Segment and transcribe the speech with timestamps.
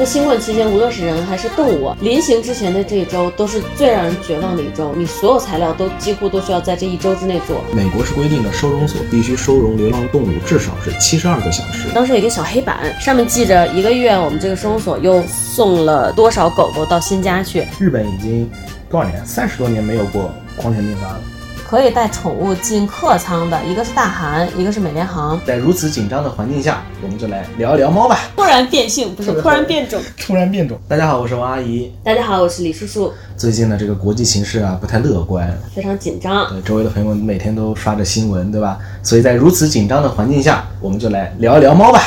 [0.00, 4.94] 在新冠期间，无论是人还是动物，临行之前的这一周都是最让人绝望的一周。
[4.96, 7.62] 你所有材料都几乎都需要在这一周之内做。
[7.74, 11.86] 美国是规定的，收容所必须收容流浪动物至少是七十二个小时。
[11.94, 17.66] 当时有一个小黑板，上面记着一个月我们这个收容所又送了多少狗狗到新家去。
[17.78, 18.50] 日本已经
[18.88, 19.22] 多少年？
[19.26, 21.20] 三十多年没有过狂犬病发了。
[21.70, 25.40] 可以带宠物进客舱的，一个是大韩，一个是美联航。
[25.46, 28.18] 在如此紧张的环境下，我们就来聊一聊猫吧。
[28.34, 30.76] 突然变性不是突然变种，突然变种。
[30.88, 31.92] 大家好，我是王阿姨。
[32.02, 33.12] 大家好，我是李叔叔。
[33.36, 36.50] 最近呢这个国际形势啊，不太乐观，非常紧张。
[36.50, 38.76] 对，周围的朋友们每天都刷着新闻，对吧？
[39.04, 42.02] 所以在如此紧张的环境下，我们就来聊一聊猫吧。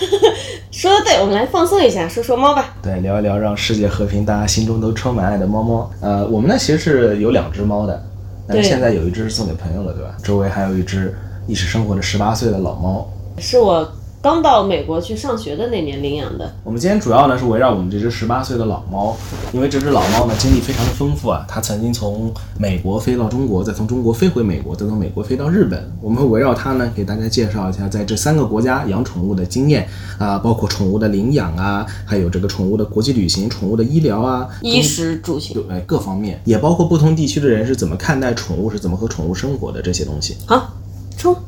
[0.72, 2.74] 说的对，我们来放松一下，说说猫吧。
[2.82, 5.90] 对，聊一聊让世界和平，大家心中都充满爱的猫猫。
[6.00, 8.02] 呃，我们呢其实是有两只猫的。
[8.46, 10.16] 但是现在有一只是送给朋友了，对吧？
[10.22, 11.14] 周围还有一只
[11.46, 13.08] 一起生活的十八岁的老猫，
[13.38, 13.90] 是我。
[14.24, 16.50] 刚到美国去上学的那年领养的。
[16.64, 19.14] 我们今天主要呢是围绕我们这只十八岁的老猫，
[19.52, 25.92] 因为这只老猫呢经历非常的丰富啊，它曾经从美国飞到中国，再从中国飞回美国，再从美国飞到日本。
[26.00, 40.38] 我们会围绕它呢给大家介绍一下在这三个国家养宠物的经验啊，包括宠物的领养啊，还有这个宠物的国际旅行、宠物的医疗啊，衣食住行，对，各方面，也包括不同地区的人是怎么看待宠物，是怎么和宠物生活的这些东西。
[40.46, 40.72] 好。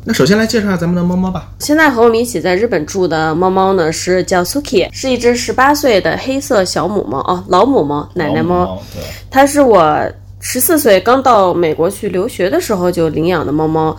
[0.05, 1.51] 那首先来介绍下咱们的猫猫吧。
[1.59, 8.81] 现在和我们一起在日本住的猫猫呢，是叫 Suki，是一只十八岁的黑色小母猫哦，老母猫，奶奶猫。
[8.95, 10.03] 对，它是我
[10.41, 13.95] 十四岁刚到美国去留学的时候就领养的猫猫，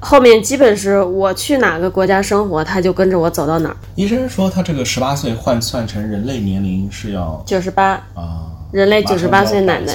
[0.00, 3.76] 后面基本是我去哪个国家生活，它就跟着我走到哪儿。
[3.94, 8.51] 医生说它这个十八岁换算成人类年龄是要九十八啊。
[8.72, 9.94] 人类九十八岁奶奶，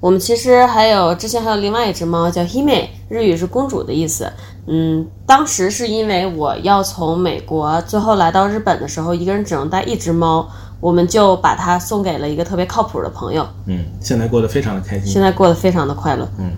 [0.00, 4.30] 我们其实还有之前还有另外一只猫叫 Hime，日语是公主的意思。
[4.66, 10.48] 嗯，当时是因为我要从美国最后来到日本的时候，一个人只能带一只猫，
[10.80, 13.46] 我们就把它送给了一个特别靠谱的朋友。
[13.66, 16.28] 嗯，现在过得非常的开心，现在过得非常的快乐。
[16.38, 16.50] 嗯，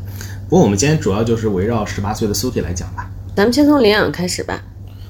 [0.48, 3.10] 不过我们今天主要就是围绕十八岁的 Suki 来讲吧。
[3.36, 4.58] 咱们先从领养开始吧。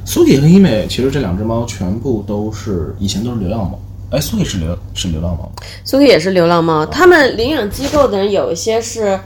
[0.04, 3.78] Suki 和 Hime 其实这两只猫全部都是以前都是流浪猫。
[4.12, 5.50] 哎，苏菲是流是流浪猫，
[5.84, 6.84] 苏菲也是流浪猫。
[6.84, 9.18] 他们领养机构的人有一些是，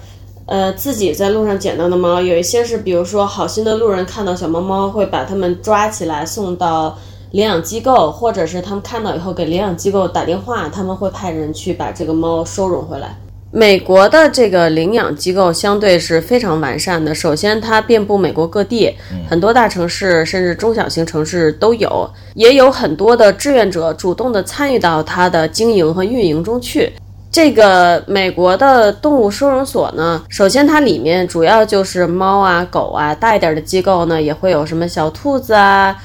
[0.46, 6.96] 呃，自己在路上捡到的猫；有一些是，比如说好心的路人看到小猫猫，会把它们抓起来送到
[7.32, 13.18] 领养机构，或者是他们看到以后给领养机构打电话，他们会派人去把这个猫收容回来。
[13.56, 17.14] 美国的这个领养机构相对是非常完善的。
[17.14, 18.94] 首先，它遍布美国各地，
[19.30, 26.92] 很多大城市甚至中小型城市都有，也有很多的志愿者主动的参与到它的经营和运营中去。
[27.30, 35.96] 这个美国的动物收容所呢，首先它里面主要就是猫啊、狗啊，大一点的机构呢也会有什么小兔子啊。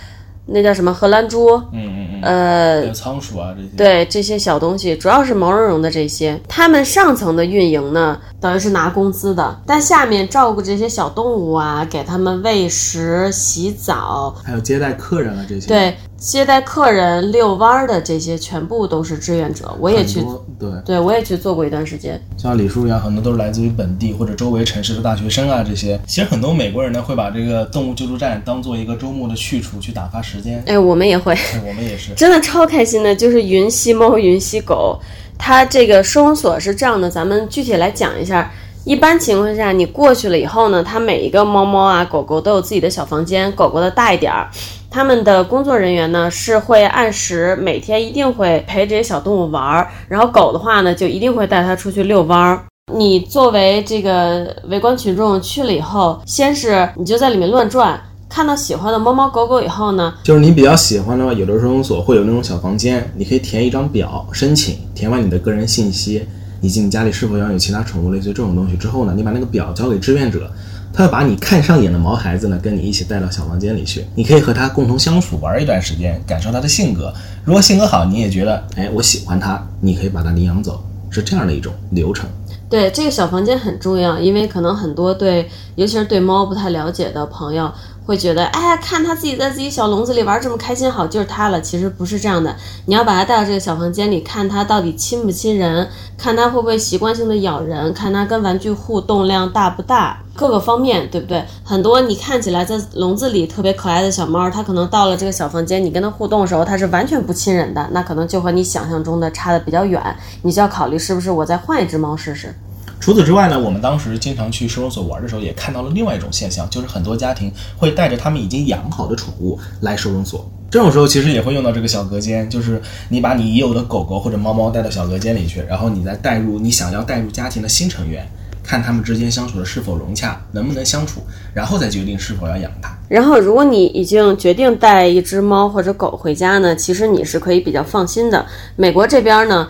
[0.46, 1.56] 那叫什么荷兰猪？
[1.72, 2.22] 嗯嗯嗯。
[2.22, 3.70] 呃，仓鼠啊这些。
[3.76, 6.40] 对这些小东西，主要是毛茸茸的这些。
[6.48, 15.68] 他们上层的运营呢，等于是拿工资的，但下面照顾这些小动物啊，给他们喂食、洗澡，还有接待客人啊这些。
[15.68, 15.96] 对。
[16.22, 20.24] 接待客人、遛弯儿的这些全部都是志愿者，我也去，
[20.60, 22.22] 对，对我也去做过一段时间。
[22.38, 26.00] 像李叔一样，很多都是来自于本地或者周围城市的大学生啊，这些。
[26.06, 30.62] 其实很多美国人呢，会把这个动物救助站当做一个周末的去处去打发时间。
[30.68, 31.36] 哎，我们也会，
[31.68, 33.16] 我们也是， 真的超开心的。
[33.16, 35.00] 就是云吸猫、云吸狗，
[35.40, 38.52] 它这个收容所是这样的，咱们具体来讲一下。
[38.84, 44.50] 一般情况下，你过去了以后呢，它每一个猫猫啊、狗狗都有自己的小房间，狗狗的大一点儿。
[44.90, 52.60] 他们的工作人员呢是会按时每天一定会陪这些小动物玩儿，然后狗的话呢就一定会带它出去遛弯儿。
[52.92, 66.28] 你作为这个围观群众去了以后，先是你就在里面乱转，看到喜欢的猫猫狗狗以后呢，就是你比较喜欢的话，有的收容所会有那种小房间，你可以填一张表申请，填完你的个人信息
[66.62, 70.50] 以及你家里是否要有其他宠物，类似于这种东西之后呢，你把那个表交给志愿者。
[70.94, 77.14] 他要把你看上眼的毛孩子呢，跟你一起带到小房间里去，你可以和他共同相处玩一段时间，感受他的性格。
[77.46, 82.30] 如果性格好，你也觉得，哎，我喜欢他，你可以把他领养走，是这样的一种流程。
[82.70, 87.72] 对，这个小房间很重要，因为可能很多对，尤其是对猫不太了解的朋友。
[88.12, 91.62] 会觉得，哎，看他自己在自己小笼子里玩这么开心，好就是他了。
[91.62, 92.54] 其实不是这样的，
[92.86, 95.88] 你要把它带到这个小房间里，看他到底亲不亲人，
[96.18, 101.42] 看他会不会习惯性的咬人，看他跟玩具互动量大不大，各个方面，对不对？
[101.64, 110.04] 很多你看起来在笼子里特别可爱的小猫，它可能到了这个小房间，你跟它互动的时候，它是完全不亲人的，那可能就和你想象中的差的比较远，
[110.42, 112.54] 你就要考虑是不是我再换一只猫试试。
[113.02, 120.48] 除此之外呢，我们当时经常去收容所玩的时候，也看到了另外一种现象，就是很多家庭会带着他们已经养好的宠物来收容所。
[120.70, 128.26] 这种时候其实也会用到这个小隔间，就是你把你已有的狗狗或者猫猫带到小隔间里去，然后你再带入你想要带入家庭的新成员，
[128.64, 131.22] 看他们之间相处的是否融洽，能不能相处，
[131.56, 132.96] 然后再决定是否要养它。
[133.10, 138.46] 然后，如果你已经决定带一只猫或者狗回家呢，其实你是可以比较放心的。
[138.78, 139.68] 美国这边呢，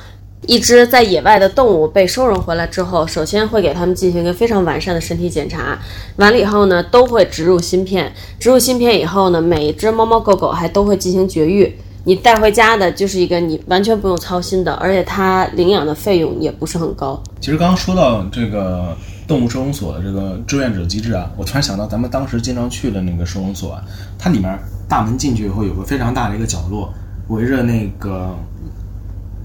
[0.48, 5.80] 一只在野外的动物被收容回来之后，首先会给它们进行一个非常完善的身体检查，
[6.18, 8.12] 完了以后呢，都会植入芯片。
[8.40, 11.76] 植入芯片以后呢，每一只猫猫狗狗还都会进行绝育。
[12.04, 17.22] 你带回家的就是一个你完全不用操心的，而且它领养的费用也不是很高。
[17.40, 18.96] 其实刚刚说到这个。
[19.28, 23.82] 动物收容所的这个志愿者机制啊，我突然想到咱们当时经常去的那个收容所啊，
[24.20, 24.60] 它里面
[24.90, 26.94] 大门进去以后有个非常大的一个角落，
[27.30, 28.36] 围着那个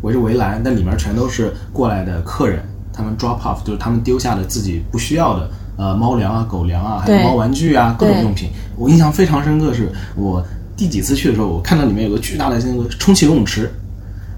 [0.03, 2.63] 围着围栏，那里面全都是过来的客人，
[2.93, 8.51] 他们 drop off 就是他们丢下的自己不需要的呃猫粮啊、狗粮啊，还有猫玩具啊各种用品。
[8.77, 10.45] 我印象非常深刻，是我
[10.77, 13.73] 第几次去的时候，我看到里面有个巨大的那个充气游泳池，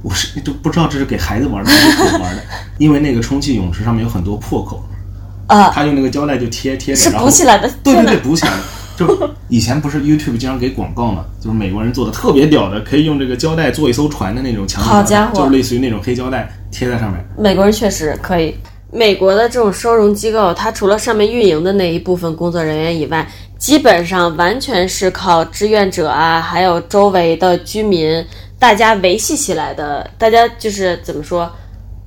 [0.03, 2.43] 我是都不知道这是给孩子玩的还是狗玩的，
[2.79, 4.83] 因为那个充气泳池上面有很多破口。
[5.49, 7.71] 啊，他用那个胶带就贴贴着，是补起来的。
[7.83, 8.59] 对对对，补起来的。
[8.99, 17.25] 就以前不是 YouTube 经常给广告嘛，就是美国人做的特别屌的，可以用这个胶带做一艘船的那种墙好家伙，就是类似于那种黑胶带贴在上面。
[17.39, 18.53] 美国人确实可以。
[18.91, 23.29] 美国的这种收容机构，它除了上面运营的那一部分工作人员以外，
[23.59, 28.25] 基本上完全是靠志愿者啊，还有周围的居民
[28.59, 30.11] 大家维系起来的。
[30.17, 31.51] 大家就是怎么说？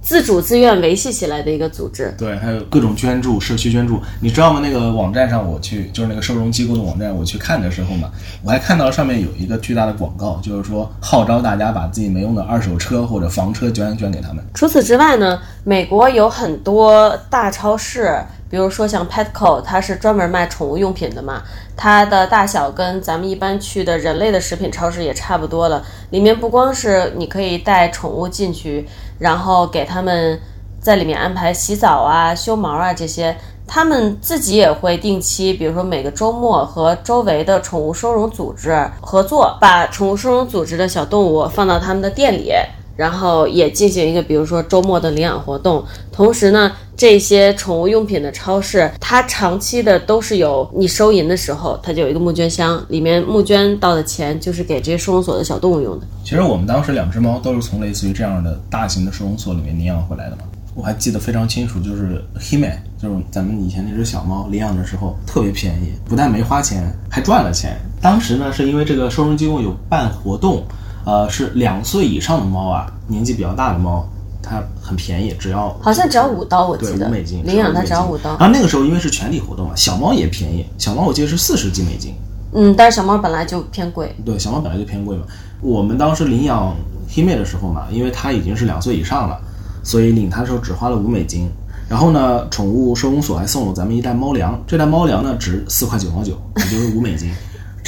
[0.01, 4.59] 自主自愿维系起来的一个组织，对，还有各种捐助、社区捐助，你知道吗？
[4.61, 8.09] 那个网站上我去，就是那个收容机构的网站，我去看的时候嘛，
[8.43, 14.43] 我还看到上面有一个巨大的广告，就是说号召大家把自己没用的二手车或者房车捐捐给他们。
[14.53, 18.19] 除此之外呢，美国有很多大超市，
[18.51, 21.41] 比如说像 Petco，它是专门卖宠物用品的嘛，
[21.75, 25.83] 它的大小跟咱们一般去的人类的食品超市也差不多了。
[26.11, 28.85] 里面不光是你可以带宠物进去。
[29.19, 30.39] 然后给他们
[30.79, 33.37] 在里面安排洗澡啊、修毛啊这些，
[33.67, 42.51] 他们自己也会定期，比如说每个周末和周围的宠物收容组织合作，把宠物收容组织的小动物放到他们的店里。
[42.97, 45.83] 然后也进行一个，比如说周末的领养活动。
[46.11, 46.71] 同时呢，
[47.01, 56.05] 这些宠物用品的超市，它长期的都是有你收银的时候，它就有一个募捐箱，里面募捐到的钱就是给这些收容所的小动物用的。
[56.23, 60.43] 其实我们当时两只猫都是从类似于这样的大型的收容所里面领养回来的嘛。
[60.75, 62.71] 我还记得非常清楚，就是黑妹，
[63.01, 67.75] 就是咱们以前那只小猫领养的时候特别便宜，不但没花钱，还赚了钱。
[67.99, 70.63] 当时呢，是因为这个收容机构有办活动。
[71.03, 74.07] 呃，是两岁以上的猫啊，年纪比较大的猫，
[74.41, 78.31] 它很便宜，只要好像只要五刀，我记得五美金领养它只要五刀。
[78.31, 82.13] 然后那个时候因为是全体活动嘛，小猫也便宜，小猫我记得是四十几美金。
[82.53, 84.13] 嗯，但是小猫本来就偏贵。
[84.25, 85.23] 对，小猫本来就偏贵嘛。
[85.61, 86.75] 我们当时领养
[87.07, 89.39] 黑妹的时候嘛，因为它已经是两岁以上了，
[89.83, 91.49] 所以领它的时候只花了五美金。
[91.87, 97.29] 然后呢，宠物收容所还送了咱们一袋猫粮，这袋猫粮呢值四块九毛九，也就是五美金。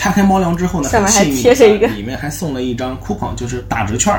[0.03, 4.13] 拆开猫粮之后呢，上面还贴着一个，里面还送了一张 coupon，就是打折券。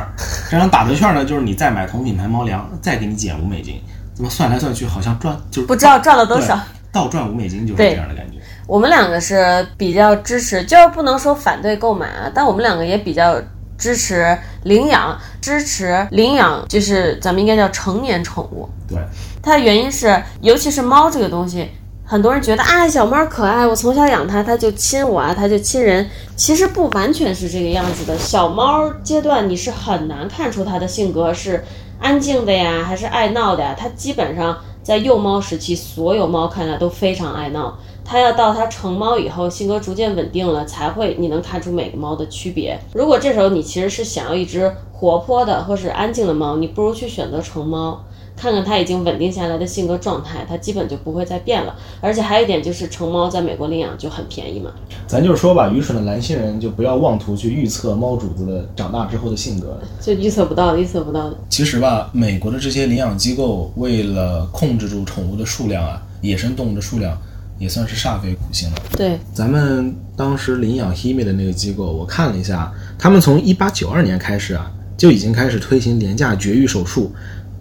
[0.50, 3.78] 这张打折券呢，就是你再买同品牌猫粮，再给你减五美金。
[4.14, 6.58] 怎么算来算去，好像赚就是不知道赚了多少，
[6.90, 8.38] 倒赚五美金就是这样的感觉。
[8.66, 13.38] 我们两个是比较支持，就是不能说反对购买啊，但我们两个也比较
[13.76, 18.66] 支持领养，支持领养，就是咱们应该叫成年宠物。
[18.88, 18.96] 对，
[19.42, 21.68] 它的原因是，尤其是猫这个东西。
[22.06, 26.06] 很多人觉得啊，小猫可爱，我从小养它，它就亲我啊，它就亲人。
[26.36, 28.16] 其实不完全是这个样子的。
[28.18, 31.64] 小猫阶段你是很难看出它的性格是
[31.98, 33.74] 安静的呀，还是爱闹的呀。
[33.76, 37.74] 它基本上在幼猫时期，所有猫看来都非常爱闹。
[38.04, 42.78] 它要到它成猫以后，性格逐渐稳定了，才会你能看出每个猫的区别。
[42.92, 48.04] 如果这时候你其实是想要一只活泼的或是安静的猫，你不如去选择成猫。
[48.36, 51.74] 看看它已经稳定下来的性格状态，它基本就不会再变了。
[52.00, 54.70] 而且还有一点就是，成猫在美国领养就很便宜嘛。
[55.06, 61.36] 咱就是说吧，愚蠢的蓝星人就不要妄图去预测猫主子的长大之后的性格，就预测不到的，预测不到的。
[61.48, 67.16] 其实吧，美国的这些领养机构为了控制住宠物的数量啊，野生动物的数量，
[67.58, 68.76] 也算是煞费苦心了。
[68.96, 77.12] 对，咱们当时领养 Hime 的那个机构，我看了一下，他们从一八九二年开始啊，就已经开始推行廉价绝育手术。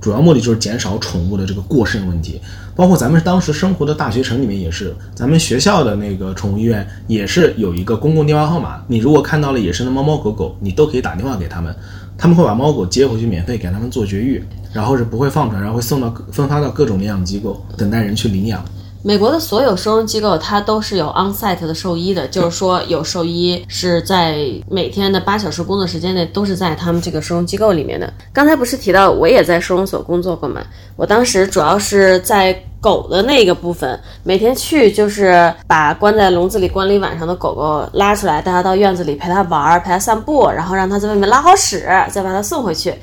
[0.03, 2.41] 主要目的就是减少宠物的这个过剩问题，
[2.75, 11.73] 包括咱们当时生活的大学城里面也是，咱们学校的那个宠物医院也是有一个公共电话号码，你如果看到了野生的猫猫狗狗，你都可以打电话给他们，
[12.17, 14.43] 他们会把猫狗接回去，免费给他们做绝育，
[14.73, 18.61] 然后是不会放出来，然后会送到分发到各种领养机构，等待人去领养。
[19.05, 24.37] 美国的所有收容机构，它都是有 on-site 的兽医的，就是说有兽医是在
[24.69, 28.11] 每天的八小时工作时间内都是在他们这个收容机构里面的。
[28.31, 30.61] 刚才不是提到我也在收容所工作过吗？
[30.95, 42.93] 我当时主要是在狗的那个部分，每天去就是把关在笼子里关了一晚上的狗狗拉出来，带它到院子里陪它玩，陪它散步，然后让它在外面拉好屎，再把它送回去。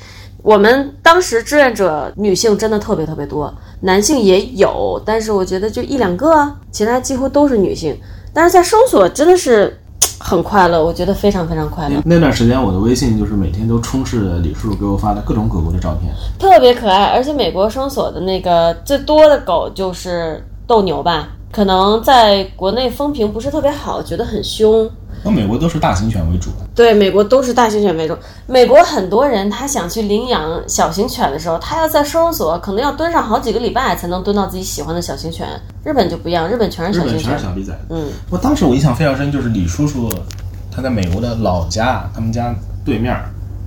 [0.42, 6.28] 我们当时志愿者女性真的特别特别多，男性也有，但是我觉得就一两个，
[6.70, 7.96] 其他几乎都是女性。
[8.32, 9.76] 但是在收索真的是
[10.18, 16.12] 很快乐，我觉得非常非常快乐，那段时间我的微信就是每天都充斥着李叔叔给我发的各种狗狗的照片。
[16.38, 17.06] 特别可爱。
[17.06, 24.88] 而且美国收索的那个最多的狗就是斗牛吧，可能在国内风评不是特别好，觉得很凶。
[25.22, 28.16] 那美国都是大型犬为主，对，美国都是大型犬为主。
[28.46, 35.46] 美国很多人他想去领养小型犬的时候，他要在收容所可能要蹲上好几个礼拜才能蹲到自己喜欢的小型犬。
[35.84, 37.44] 日本就不一样，日本全是小型犬日本全是。
[37.44, 37.78] 小逼崽子。
[37.90, 40.08] 嗯，我当时我印象非常深，就是李叔叔
[40.70, 43.14] 他在美国的老家，他们家对面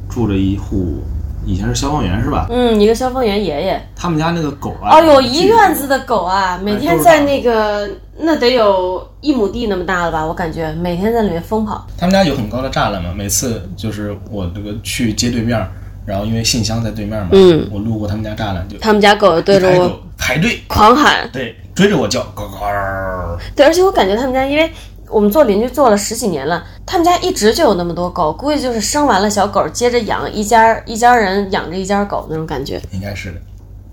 [0.10, 1.04] 住着一户，
[1.46, 2.48] 以前是消防员是吧？
[2.50, 3.82] 嗯，一个消防员爷爷。
[3.96, 10.26] 他们家那个狗啊，哦哟，一院子的狗啊，每天在那个那得有一亩地那么大了吧？
[10.26, 11.86] 我感觉每天在里面疯跑。
[11.98, 15.70] 他们家有很高的栅栏嘛，每次就是我这个去街对面儿，
[16.06, 22.58] 然后因为信箱在对面嘛，嗯我路过他们家栅栏就他们家狗对着我排队，狂喊，对，追着我叫，呱呱。
[23.56, 24.72] 对，而且我感觉他们家，因为
[25.14, 32.82] 我们做邻居做了十几年了，他们家一直就有那么多狗，估计就是生完了小狗，接着养，一家一家人养着一家狗那种感觉。
[32.92, 33.38] 应该是的。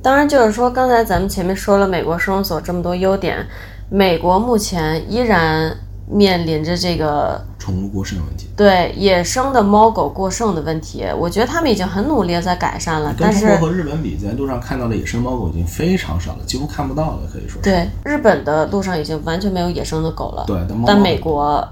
[0.03, 3.47] 当然，就是说，刚才咱们前面说了美国收容所这么多优点，
[3.91, 5.77] 美国目前依然
[6.11, 11.05] 面临着这个宠物过剩的问题，对野生的猫狗过剩的问题。
[11.17, 17.63] 我觉得他们已经很努力在改善了，但是中国和日本比，在路上看到的野生猫狗已经非常少了，几乎看不到了，可以说。
[17.63, 20.45] 对日本的路上已经完全没有野生的狗了。
[20.47, 21.67] 对，但猫但美国，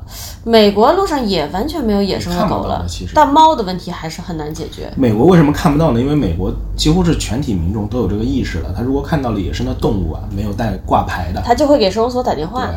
[0.44, 4.92] 美国路上也完全没有野生的狗了到了其实，但猫的问题还是很难解决。
[4.96, 6.00] 美国为什么看不到呢？
[6.00, 12.66] 因为美国几乎是全体民众都有这个意识了，他如果看到了野生的动物啊，没有带挂牌的，他就会给收容所打电话。
[12.66, 12.74] 对，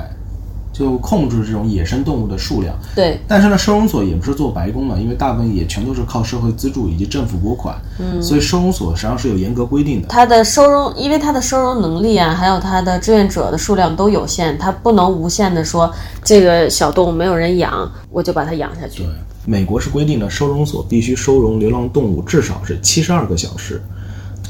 [0.82, 2.76] 就控制这种野生动物的数量。
[2.96, 10.08] 对但是呢，收容所也不是做白工的，因为大部分也全都是靠社会资助以及政府拨款，嗯，所以收容所实际上是有严格规定的。
[10.08, 19.04] 它的收容，因为它的收容能力啊，还有它的志愿者的数量都有限，它不能无限的说这个小动物没有人养，我就把它养下去。
[19.04, 19.08] 对，
[19.46, 23.80] 美国是规定的，收容所必须收容流浪动物至少是七十二个小时。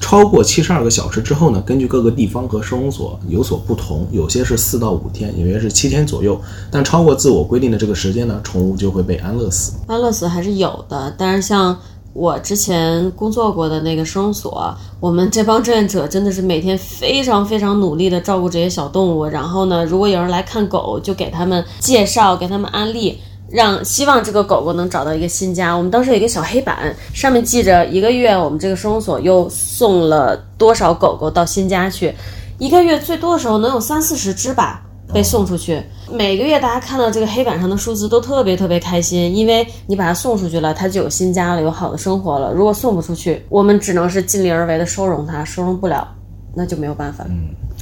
[0.01, 6.37] 超过七十二个小时之后呢，根据各个地方和收容所有所不同，有些是四到五天，有些是七天左右。
[6.69, 9.73] 但超过自我规定的这个时间呢，宠物就会被安乐死。
[9.87, 11.77] 安乐死还是有的，但是像
[12.11, 19.23] 我之前工作过的那个收容所，我们这帮志愿者真的是每天非常非常努力的照顾这些小动物。
[19.25, 23.17] 然后呢，如果有人来看狗，就给他们介绍，给他们安利。
[23.51, 25.73] 让希望这个狗狗能找到一个新家。
[25.75, 32.13] 我们当时有一个小黑板，上面记着一个月我们这个收容所又送了多少狗狗到新家去，
[32.57, 34.83] 一个月最多的时候能有三四十只吧。
[35.13, 42.53] 被送出去，每个月大家看到这个黑板上的数字都特别特别开心，因为你把它送出去了，它就有新家了，有好的生活了。
[42.53, 46.07] 如果送不出去，我们只能是尽力而为的收容它，收容不了，
[46.55, 47.29] 那就没有办法了。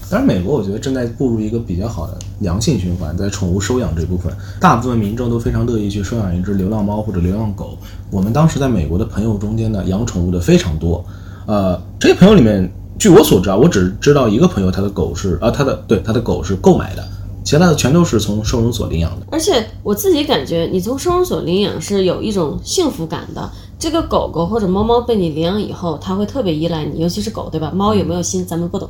[0.09, 7.77] 当然，美国我觉得正在步入一个比较好的良性循环，在宠物收养这部分，大部分民众都非常乐意去收养一只流浪猫或者流浪狗。
[8.09, 11.05] 我们当时在美国的朋友中间呢，养宠物的非常多。
[11.45, 17.03] 呃，这些朋友里面，据我所知啊，我只知道一个朋友，他的狗是啊，他的对他的狗是购买的，
[17.43, 19.27] 其他的全都是从收容所领养的。
[19.31, 23.47] 而且我自己感觉，你从收容所领养是有一种幸福感的。
[23.77, 27.71] 这个狗狗或者猫猫被你领养以后，它会特别依赖你，尤其是狗，对吧？
[27.73, 28.89] 猫有没有心咱们不懂，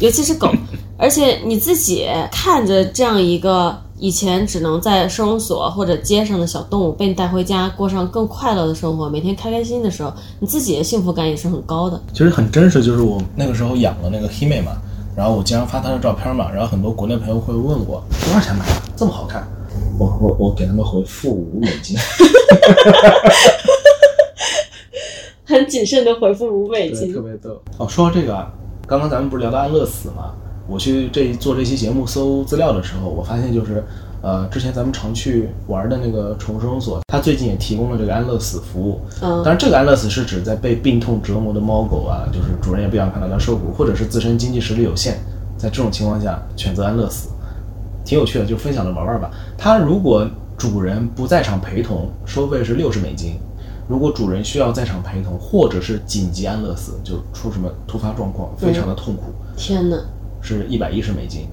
[0.00, 0.50] 尤其是狗。
[0.98, 10.10] 而且你自己看着这样一个以前只能在收容所或者街上的小动物被你带回家，过上更快乐的生活，每天开开心心的时候，
[10.40, 12.00] 你自己的幸福感也是很高的。
[12.14, 14.72] 其实很真实，就是我那个时候养了那个黑妹嘛，
[15.14, 19.46] 然后我经常发她的照片嘛，然后很多国内朋友会问我多少钱买的，这么好看，
[19.98, 21.94] 我我我给他们回复五美金。
[25.44, 27.62] 很谨慎的回复五美金，特别逗。
[27.76, 28.50] 哦，说到这个啊，
[28.86, 30.32] 刚刚咱们不是聊到安乐死嘛？
[30.68, 33.82] 我去这做这期节目搜资料的时候，我发现就是，
[34.22, 39.00] 呃，之前咱们常去玩的那个宠物收容所，它最近也提供了这个安乐死服务。
[39.22, 45.14] 嗯当然，这个安乐死是指在被病痛折磨的猫狗啊，就是主人也不想看到它受苦，或者是自身经济实力有限，
[45.56, 47.30] 在这种情况下选择安乐死，
[48.04, 49.28] 挺有趣的，就分享着玩玩吧。
[49.58, 50.24] 它如果
[50.56, 53.34] 主人不在场陪同，收费是六十美金。
[53.88, 59.96] 如果主人需要在场陪同，或者是紧急安乐死，就出什么突发状况，非常的痛苦，天哪！
[60.40, 61.46] 是一百一十美金。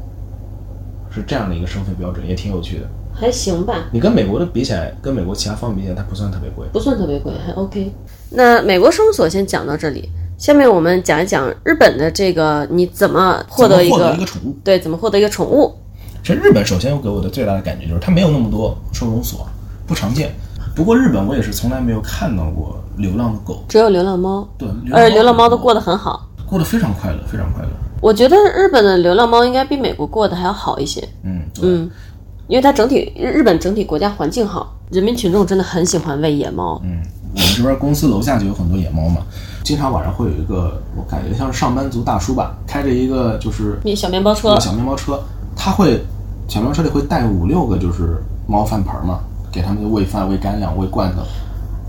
[1.11, 2.87] 是这样的一个收费标准，也挺有趣的。
[3.13, 6.65] 还行吧，你跟美国的比起来，跟美国其他方面比起来，它不算特别贵。
[6.73, 7.91] 不算特别贵，还 OK。
[8.31, 10.09] 那美国收容所先讲到这里，
[10.39, 14.57] 下面我们讲一讲日本的这个你怎么获得一个得一个宠物？
[14.63, 15.71] 对怎么获得一个宠物。
[16.23, 19.47] 其实日本首先给我的最大的感觉就是它没有那么多收容所，
[19.85, 20.33] 不常见。
[20.75, 26.27] 不过日本我也是从来没有看到过流浪的狗，只有流浪猫，对，而流浪猫都过得很好。
[26.45, 27.69] 过得非常快乐，非常快乐。
[28.01, 31.89] 我觉得日本的流浪猫应该比美国过得还要好一些，嗯，嗯，
[32.47, 36.81] 因为它整体日日本整体国家环境好，人民群众真的很喜欢喂野猫。
[36.83, 37.01] 嗯，
[37.33, 39.21] 我们这边公司楼下就有很多野猫嘛，
[39.63, 45.19] 经常晚上会有一个，我感觉像是上班族大叔吧，开着一个就是面小面包车，小面包车，
[45.55, 46.03] 他会
[46.47, 49.21] 小面包车里会带五六个就是猫饭盆嘛，
[49.53, 51.21] 给他们喂饭、喂干粮、喂罐头。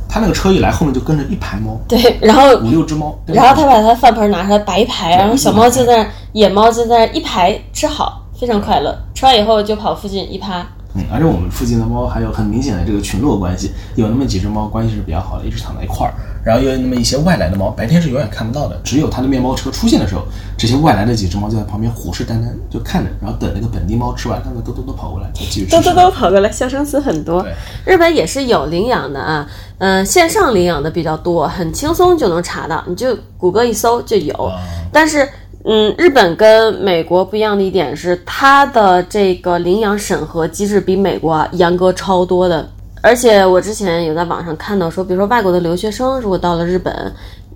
[0.06, 3.18] 他那个车一来，后面就跟着一排猫，对，然后五六只猫。
[3.26, 8.96] 然后他把他饭盆拿出来摆一排，然后小猫就在那，野猫就在那一排吃好，非常快乐。
[9.12, 10.64] 吃完以后就跑附近一趴，
[10.96, 16.14] 嗯，而且我们附近的猫还有很明显的这个群落关系，有那么几只猫关系是比较好的，一直躺在一块儿。
[16.44, 20.22] 然后又有那么一些外来的猫，白天是永远看不到的，只有它的面包车出现的时候，
[20.58, 25.70] 这些外来的几只猫就在旁边虎视眈眈，就看着，然后等那个本地猫吃完，它们都都都跑过来，再继续吃。
[25.70, 27.94] 都都都跑过来，小生死很多对。
[27.94, 29.48] 日本也是有领养的啊，
[29.78, 34.34] 嗯、线上领养的比较多，很轻松就能查到，你就谷歌一搜就有。
[34.34, 34.60] 啊
[34.92, 35.28] 但是，
[35.66, 42.68] 嗯，日本跟美国不一样的一点是，它的这个领养审核机制比美国严格超多的。
[43.02, 47.12] 而且我之前有在网上看到说，比如说外国的留学生如果到了日本，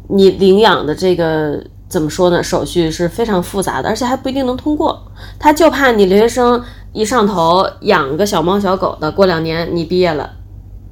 [0.08, 2.42] 你领养的这个怎么说呢？
[2.42, 4.98] 手续是非常复杂的，而且还不一定能通过。
[5.38, 6.62] 他就怕你留学生
[6.94, 10.30] 一上头养个小猫小狗的，过两年你毕业了，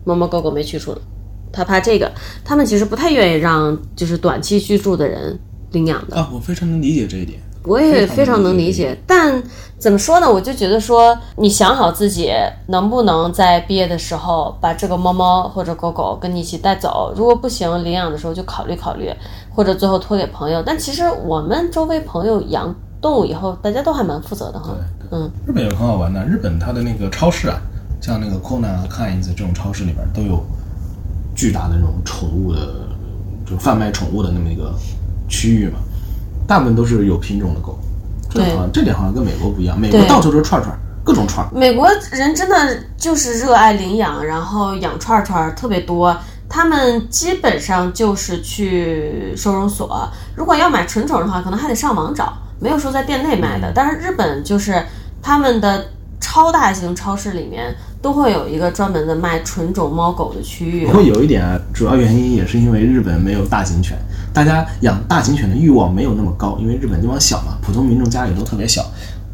[0.04, 0.98] 猫猫狗狗没去处了，
[1.50, 2.12] 他怕这个。
[2.44, 5.38] 他们其实不太愿意让就是短期居住的人
[5.72, 6.16] 领养的。
[6.16, 7.40] 啊，我非常能理解这一点。
[7.64, 9.42] 我也非常能理非解，但
[9.76, 10.32] 怎么说呢？
[10.32, 12.30] 我就觉得说，你想好自己
[12.68, 17.12] 能不能在毕业的时候把这个猫猫或者狗狗跟你一起带走。
[17.16, 19.10] 如果不行，领养的时候就考虑考虑，
[19.52, 20.62] 或者最后托给朋友。
[20.64, 24.72] 但其实我们周围朋友养动物以后，大家都还蛮负责的哈。
[25.10, 27.60] 嗯，日本有很好玩的，日本它的那个超市啊，
[28.00, 30.40] 像那个 Kona、Kinds 这种超市里边都有
[31.34, 32.60] 巨大的那种宠物的，
[33.44, 34.72] 就贩卖宠物的那么一个
[35.28, 35.78] 区域嘛，
[36.46, 37.78] 大部分都是有品种的狗。
[38.28, 41.46] 这对好像这点好像跟美国不一样，美国到处都是串串，各种串。
[41.54, 46.16] 美国人真的就是热爱领养，然后养串串特别多。
[46.48, 53.72] 他们基本上就是去收容所，如果要买纯种的话，可能还得上网找，没有说在店内买的。
[53.74, 54.80] 但是日本就是
[55.20, 55.86] 他们的
[56.20, 57.74] 超大型超市里面
[58.06, 60.86] 都会有一个专门的卖纯种猫狗的区域。
[60.86, 60.92] 不。
[60.92, 63.98] 过有一点啊，主要原因也是因为日本没有大型犬，
[64.32, 68.80] 大家养大型犬的欲望没有那么高，因为日本地方小嘛，普通民众家里都特别小，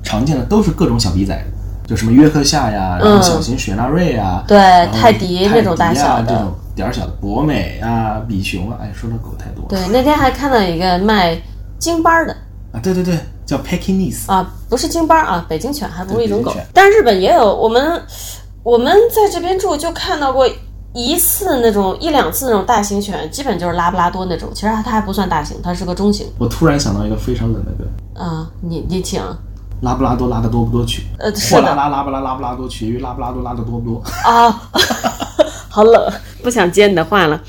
[0.02, 1.44] 常见的都是各种小逼崽，
[1.86, 4.58] 就什么约克夏呀，然后小型雪纳瑞啊，对
[4.90, 6.32] 泰迪那种大小的。
[6.32, 9.64] 这种点儿小的博美啊、比熊啊，哎，说的狗太多。
[9.64, 11.38] 了对，那天还看到一个卖
[11.78, 12.34] 京巴儿的，
[12.72, 16.56] 啊，对对对，叫 Pekingese，啊，不是京巴儿啊，北京犬还不是一种狗。
[16.72, 18.00] 但是日本也有，我们
[18.62, 20.48] 我们在这边住就看到过
[20.94, 24.50] 一次那种一两次那种大型犬，基本就是拉布拉多那种。
[24.54, 26.26] 其实它它还不算大型，它是个中型。
[26.38, 29.20] 我突然想到一个非常冷的梗，啊、你你请，
[29.80, 31.02] 拉布拉多拉的多不多去？
[31.18, 34.02] 呃是拉拉拉布拉拉布拉多去，拉布拉多拉的多不多？
[34.24, 34.70] 啊，
[35.68, 37.40] 好冷，不想接你的话了。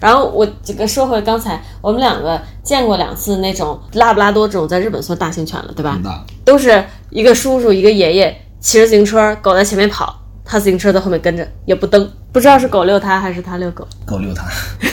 [0.00, 5.92] 然后我这个说回刚才，我们两个见过两次那种拉布拉多这种在日本算大型犬了，对吧？
[5.92, 10.17] 很大，都是一个叔叔一个爷爷骑着自行车，狗在前面跑，
[10.50, 13.86] 他自行车在后面跟着，也不蹬，不知道是狗遛他还是他遛狗。
[14.06, 14.46] 狗遛它。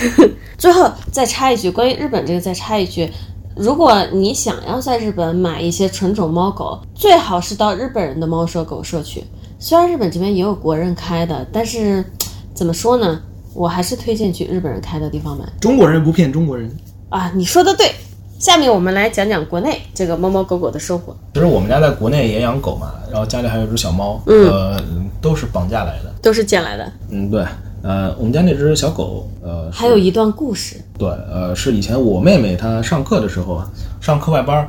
[0.59, 3.09] 最后再插一句，关于日本这个再插一句，
[3.55, 9.23] 如果你想要在日本买一些纯种猫狗，最好是到日本人的猫舍狗舍去。
[9.57, 12.03] 虽然日本这边也有国人开的，但是
[12.53, 13.21] 怎么说呢？
[13.53, 16.69] 我还是推荐去日本人开的地方买中国人不骗中国人。
[17.07, 17.31] 啊。
[17.33, 17.89] 你说的对。
[18.39, 24.49] 下面我们来讲讲国内这个猫猫狗狗的生活，其实我们家在国内也养狗嘛，然后家里还有一只小猫，嗯。
[24.49, 24.83] 呃，
[25.21, 26.13] 都是绑架来的。
[26.21, 27.45] 都是捡来的，嗯，对，
[27.81, 30.75] 呃，我们家那只小狗，呃，还有一段故事。
[30.97, 33.69] 对，呃，是以前我妹妹她上课的时候啊，
[34.01, 34.67] 上课外班儿，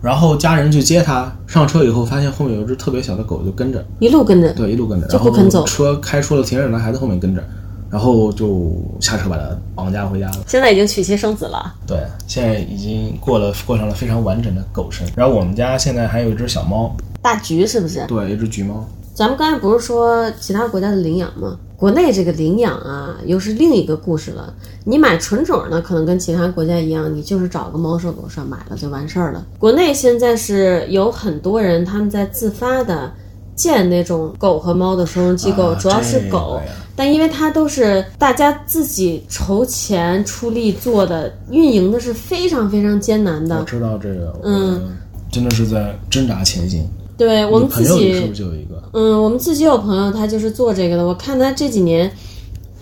[0.00, 5.64] 然后家人去接她，上车以后发现后面有一只特别小的狗就跟着，一路跟着，对，一路跟着，就然后不肯走。
[5.64, 7.42] 车开出了停车场，孩子后面跟着，
[7.90, 10.44] 然后就下车把它绑架回家了。
[10.46, 11.74] 现在已经娶妻生子了。
[11.86, 15.06] 对，现在已经过了过上了非常完整的狗生。
[15.16, 18.04] 然后我们家现在还有一只小猫，大橘是不是？
[18.06, 18.86] 对，一只橘猫。
[19.14, 21.58] 咱们刚才不是说其他国家的领养吗？
[21.76, 24.52] 国内这个领养啊，又是另一个故事了。
[24.84, 29.44] 你买纯种呢，可能跟其他国家一样，你就是找个猫舍狗舍买了就完事儿了。
[29.58, 33.12] 国内现在是有很多人他们在自发的
[33.58, 36.60] 建那种狗和猫的收容机构，啊主要是狗，
[36.94, 43.64] 但因为它都是大家自己筹钱出力做的，运营的是非常非常艰难的我。
[43.64, 44.96] 知道这个，嗯，
[45.32, 46.88] 真的是在挣扎前行。
[47.16, 48.80] 对我们自己是不是就有一个？
[48.92, 51.04] 嗯，我们自己有朋友，他就是做这个的。
[51.04, 52.08] 我看他这几年，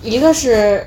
[0.03, 0.87] 一个是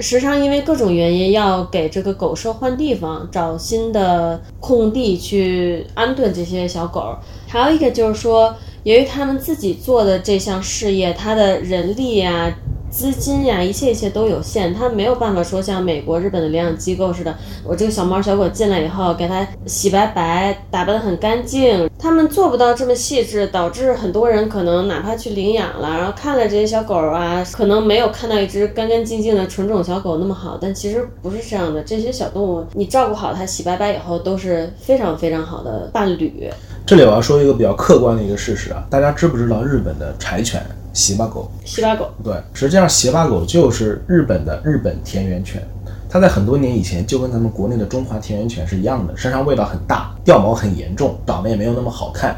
[0.00, 8.52] 时常因为各种原因要给这个狗舍换地方，找新的空地去安顿这些小狗儿；还有一个就是说，
[8.88, 12.50] 由于他们自己做的这项事业，他的人力呀、
[12.90, 36.48] 资金呀，一切一切都有限，他没有办法说像美国、日本的领养机构似的，我这个小猫小狗进来以后，给它洗白白，打扮得很干净，他们做不到这么细致，导致很多人可能哪怕去领养了，然后看了这些小狗啊，可能没有看到一只干干净净的纯种小狗那么好，但其实不是这样的，这些小动物你照顾好它，洗白白以后，都是非常非常好的伴侣。
[36.88, 40.62] 这里我要说一个比较客观的一个事实啊，大家知不知道日本的柴犬
[40.94, 41.52] 喜巴狗？
[41.62, 45.62] 西巴狗，对，实际上喜巴狗就是日本的日本田园犬，
[46.08, 52.34] 它在很多年以前就跟咱们国内的中华田园犬是一样的，身上味道很大，掉毛很严重，长得也没有那么好看，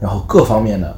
[0.00, 0.88] 然后各方面呢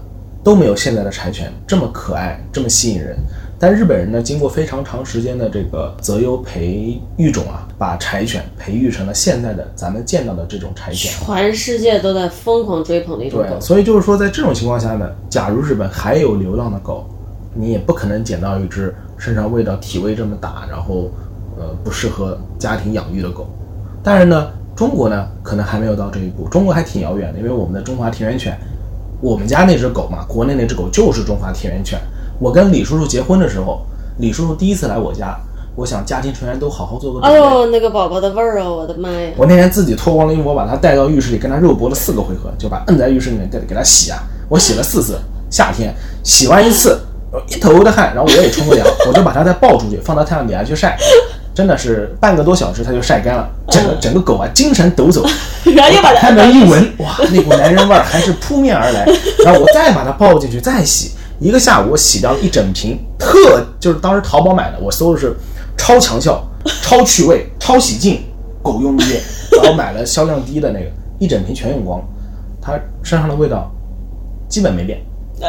[0.43, 3.15] 都没有现在的柴犬这么可爱，这么吸引人。
[3.59, 11.11] 但日本人呢，经过非常长时间的这个择优培育种啊，把柴犬培育成了现在的咱们见到的这种柴犬。
[11.25, 13.61] 全世界都在疯狂追捧的一种狗对，。
[13.61, 17.07] 所以就是说，在这种情况下呢，假如日本还有流浪的狗，
[17.55, 21.11] 你也不可能捡到一只身上味道、体味这么大，然后
[21.59, 23.49] 呃不适合家庭养育的狗。
[24.03, 28.55] 但是呢，中国呢可能还没有到这一步，中国还挺遥远的，因为我们的中华田园犬，
[29.23, 31.99] 我们家那只狗嘛，国内那只狗就是中华田园犬。
[32.39, 33.81] 我跟李叔叔结婚的时候，
[34.19, 35.37] 李叔叔第一次来我家，
[35.75, 37.39] 我想家庭成员都好好做个准备。
[37.39, 39.31] 哎呦，那个宝宝的味儿哦，我的妈呀！
[39.37, 44.19] 我那天自己脱光了衣服，我把它带到浴室里，跟它肉搏了四个回合，就把摁在浴室里面给给它洗啊。
[44.49, 45.19] 我洗了四次，
[45.51, 46.99] 夏天洗完一次，
[47.49, 50.97] 一头的汗，然后我也冲个凉， 我就把它再抱出去，放到太阳底下去晒，
[51.55, 55.27] 真的是半个多小时它就晒干了，整个整个狗啊精神抖擞，
[55.75, 59.05] 然后又把它开门一闻， 哇，那股男人味儿还是扑面而来，
[59.45, 65.35] 然后我再把它抱进去再洗，一个下午我洗掉了一整瓶，特就是当时淘宝买的，我搜的是
[65.77, 66.43] 超强效、
[66.83, 68.21] 超去味、 超洗净
[68.63, 69.21] 狗用液，
[69.53, 70.87] 然后买了销量低的那个，
[71.19, 72.03] 一整瓶全用光，
[72.61, 73.71] 它身上的味道
[74.49, 75.01] 基本没变。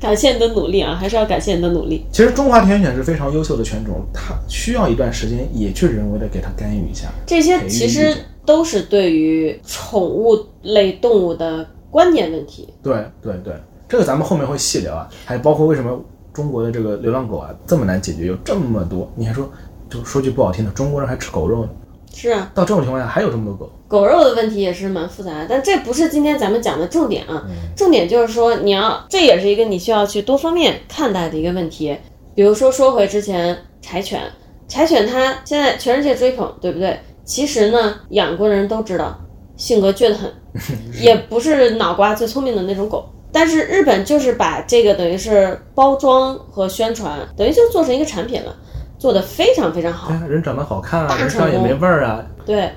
[0.00, 2.04] 感谢你的努力啊，还是要感谢你的努力。
[2.12, 7.08] 其实中华田园犬是非常优秀的犬种，它需要一段时间也去人为的给它干预一下。
[7.24, 12.68] 这些其实都是对于宠物类动物的观念问题。
[12.82, 13.54] 对对对，
[13.88, 16.00] 这个咱们后面会细聊啊，还包括为什么
[16.32, 19.48] 中国的这个流浪狗啊这么难解决，有这么多，你还说，
[19.88, 21.70] 就说句不好听的，中国人还吃狗肉呢，
[22.12, 27.44] 是啊，到这种情况下还有这么多狗，狗肉的问题也是蛮复杂的，但这不是今天咱们讲的重点啊。
[27.46, 31.96] 嗯重点就是说，你要这也是一个你需要去多方面看待的一个问题。
[32.34, 34.20] 比如说，说回之前柴犬，
[34.66, 36.98] 柴犬它现在全世界追捧，对不对？
[37.24, 39.16] 其实呢，养过的人都知道，
[39.56, 40.32] 性格倔得很，
[41.00, 43.08] 也不是脑瓜最聪明的那种狗。
[43.34, 48.56] 但是日本就是把这个等于是包装和宣传，等于就做成一个产品了，
[48.96, 50.14] 做的非常非常好。
[50.14, 52.70] 哎，人长得好看啊，大上也没味儿啊，对，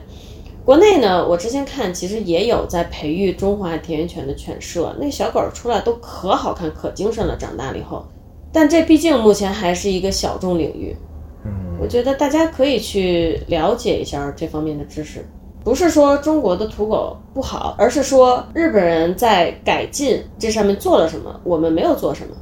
[0.65, 8.03] 国内呢，我之前看其实也有在培育中华田园犬的犬舍，那小狗出来都可好看、可精神了，长大了以后。
[8.51, 10.97] 但这毕竟目前还是一个小众领域，
[11.45, 15.23] 嗯，我觉得大家可以去了解一下这方面的知识。
[15.67, 22.33] 不是说中国的土狗不好，而是说日本人在改进这上面做了什么，我们没有做什么，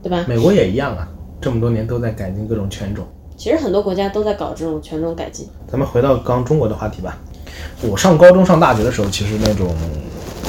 [0.00, 0.24] 对吧？
[0.28, 1.08] 美国也一样啊，
[1.40, 3.04] 这么多年都在改进各种犬种。
[3.36, 5.48] 其实很多国家都在搞这种犬种改进。
[5.66, 7.18] 咱们回到刚中国的话题吧。
[7.80, 9.74] 我上高中、上大学的时候，其实那种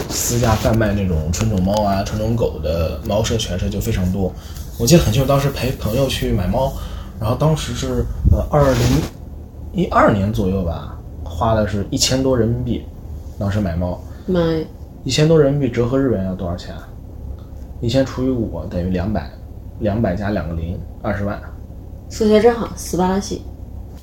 [0.07, 4.31] 私家贩卖那种纯种猫啊、纯种狗的猫舍、犬舍就非常多。
[4.77, 6.73] 我记得很清楚，当时陪朋友去买猫，
[7.19, 8.81] 然后当时是呃二零
[9.71, 10.92] 一二年左右吧，
[11.33, 12.85] 花的是一千多人民币，
[13.39, 14.65] 当时买猫，妈呀，
[15.03, 16.87] 一千多人民币折合日元要多少钱啊？
[17.81, 19.29] 一千除以五等于两百，
[19.79, 21.41] 两百加两个零，二十万。
[22.09, 23.41] 数学真好，斯巴拉西。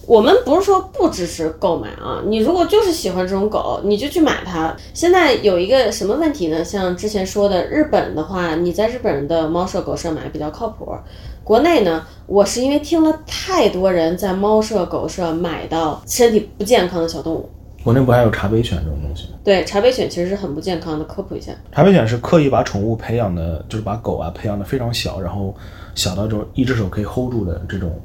[0.07, 4.75] 我们不是说不支持购买啊，你如果就是喜欢这种狗，你就去买它。
[4.93, 6.65] 现在有一个什么问题呢？
[6.65, 10.93] 像之前说的，日本的话，你在日本人的猫舍、狗舍买比较靠谱。
[11.51, 17.51] 国内呢，我是因为听了太多人在猫舍、狗舍买到身体不健康的小动物，
[17.83, 19.39] 国内不还有茶杯犬这种东西吗？
[19.43, 21.51] 对，茶杯犬其实是很不健康的，科普一下。
[21.73, 25.53] 茶杯犬是刻意把宠物培养的，就是把狗啊培养的非常小，然后
[25.97, 28.01] 小到这种一只手可以 hold 住的这种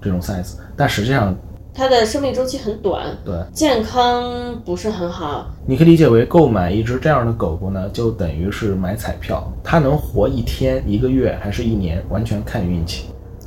[0.00, 1.36] 这种 size，但实际上
[1.74, 5.50] 它的生命周期很短，对，健康不是很好。
[5.66, 13.06] 你可以理解为购买一只这样的狗狗呢，就等于是买彩票，它能活一天、一个月还是一年，完全看运气。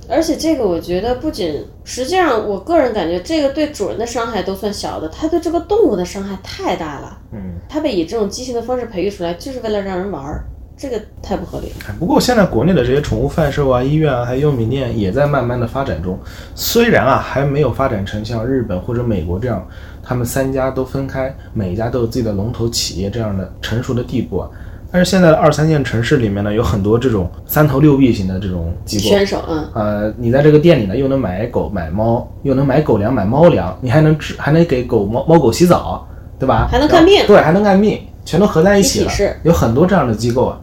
[0.09, 7.17] 而且这个我觉得不仅，实际上我个人感觉这个对主人的伤害都算小的，它对这个动物的伤害太大了。
[7.33, 10.45] 嗯，它被以这种畸形的方式培育出来，就是为了让人玩儿，
[10.77, 11.75] 这个太不合理了。
[11.87, 16.17] 哎不过现在国内的这些宠物贩售啊、医院啊，还有用品店也在慢慢的发展中。
[16.53, 19.67] 虽然啊还没有发展成像日本或者美国这样，
[20.03, 24.49] 他们三家都分开，每一家都有自己的龙头企业这样的成熟的地步啊。
[24.89, 36.07] 但是现在的二三线城市里面呢，有很多这种三头六臂型的这种机构，选手，嗯，呃，你在这个店里呢，又能买狗买猫，又能买狗粮买猫粮，你还能治还能给狗猫猫狗洗澡，
[36.39, 36.69] 对吧？
[36.71, 39.11] 还能看病对，还能看病，全都合在一起了。
[39.43, 40.57] 有很多这样的机构啊。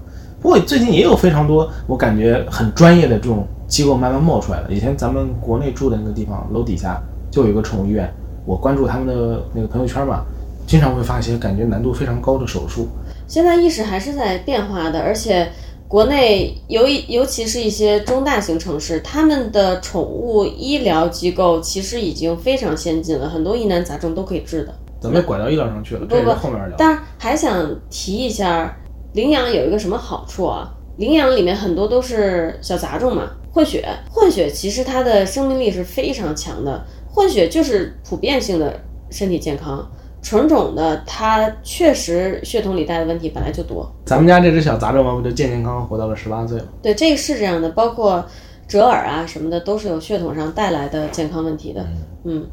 [0.45, 4.71] 不过最近也有非常多我感觉很专业的这种机构慢慢冒出来了。
[4.71, 8.13] 以前咱们国内住的那个地方楼底下就有一个宠物医院，
[8.45, 10.23] 我关注他们的那个朋友圈嘛，
[10.67, 12.89] 经常会发一些感觉难度非常高的手术。
[13.27, 15.49] 现在意识还是在变化的，而且
[15.89, 24.75] 国内尤尤其是一些中大型城市，他们的宠物医疗机构其实已经非常先进了，很多疑难杂症都可以治的。
[25.01, 26.77] 咱们拐到医疗上去了，这也是后面聊。
[26.77, 28.77] 但还想提一下，
[29.14, 30.70] 领养有一个什么好处啊？
[30.98, 38.79] 领养里面很多都是小杂种嘛，混血，混血其实它的生命力是非常强的，混血就是普遍性的
[39.11, 39.85] 身体健康。
[40.22, 43.87] 纯种的，它确实血统里带的问题本来就多。
[44.07, 46.66] 咱们家这只小杂种嘛，不就健健康康活到了十八岁吗？
[46.83, 48.24] 对，这个是这样的，包括
[48.66, 51.85] 折耳啊什么的，都是有血统上带来的健康问题的。
[52.24, 52.46] 嗯，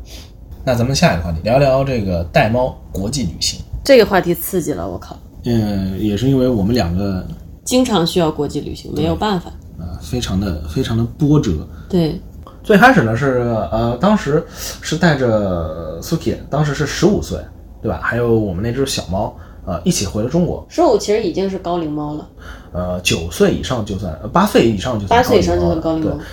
[0.65, 3.61] 那咱们下一个话题，聊聊这个带猫国际旅行。
[3.85, 7.25] 这个话题刺激了，我靠，嗯，也是因为我们两个
[7.63, 9.51] 经常需要国际旅行，没有办法。
[9.79, 11.67] 呃非常的非常的波折。
[11.89, 12.19] 对，
[12.63, 13.39] 最开始呢是
[13.71, 14.43] 呃，当时
[14.81, 17.39] 是带着 Suki，当时是十五岁，
[17.81, 17.99] 对吧？
[18.03, 20.63] 还有我们那只小猫，呃，一起回了中国。
[20.69, 22.27] 十五其实已经是高龄猫了，
[22.73, 26.23] 呃，九岁以上就算，呃八岁以上就算八岁以上就高龄猫对算高龄猫。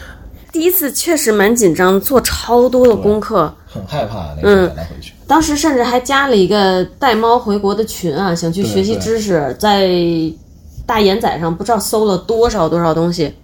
[0.52, 3.52] 第一次确实蛮紧张，做超多的功课。
[3.66, 5.12] 很害怕那个带它回去。
[5.26, 9.88] 当时甚至还加了一个带猫回国的群啊，想去学习知识，在
[10.87, 13.34] 大眼仔上不知道搜了多少多少东西。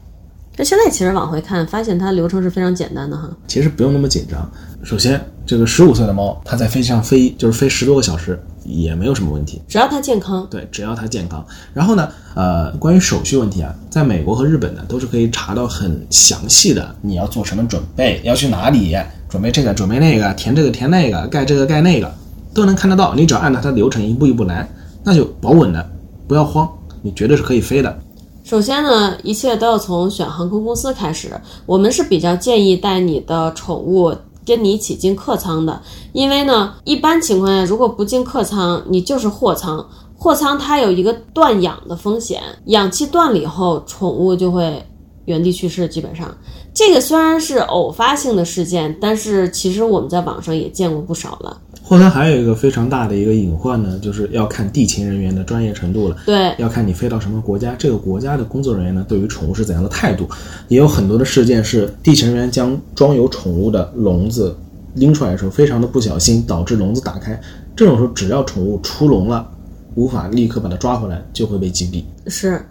[0.57, 3.29] 那现在其实往回看，发现它流程是非常简单的哈。
[3.49, 4.49] 其实不用那么紧张。
[4.85, 9.61] 首先，这个十五岁的猫，它在飞机上飞就是飞十多个小时，也没有什么问题。
[9.67, 11.45] 只要它健康，对，只要它健康。
[11.73, 18.97] 然后呢，呃，关于手续问题啊，在美国和日本呢，都是可以查到很详细的，你要做什么准备，要去哪里，
[19.29, 22.15] 准备这个，准备那个，填这个，填那个，盖这个，盖那个，
[22.53, 23.13] 都能看得到。
[23.15, 24.69] 你只要按照它的流程一步一步来，
[25.03, 25.91] 那就保稳的，
[26.29, 26.69] 不要慌，
[27.03, 27.99] 你绝对是可以飞的。
[28.45, 31.33] 首先呢，一切都要从选航空公司开始。
[31.65, 35.81] 我们是比较建议带你的宠物跟你一起进客舱的，
[36.13, 39.85] 因为呢，一般情况下如果不进客舱，你就是货舱。
[40.19, 44.85] 货舱它有一个断氧的风险，氧气断了以后，宠物就会
[45.25, 45.89] 原地去世。
[45.89, 46.37] 基本上，
[46.75, 51.63] 这个虽然是偶发性的事件，但是其实我们在网上也见过不少了。
[51.87, 56.17] 货舱还有一个非常大的一个隐患呢，就是要看地勤人员的专业程度了。
[56.25, 60.27] 对，要看你飞到什么国家，这个国家的工作人员呢，对于宠物是怎样的态度。
[60.69, 64.57] 也有很多的事件是地勤人员将装有宠物的笼子
[64.95, 67.39] 拎出来的时候，非常的不小心，导致笼子打开。
[67.77, 69.47] 这种时候，只要宠物出笼了，
[69.95, 72.03] 无法立刻把它抓回来，就会被击毙。
[72.31, 72.65] 是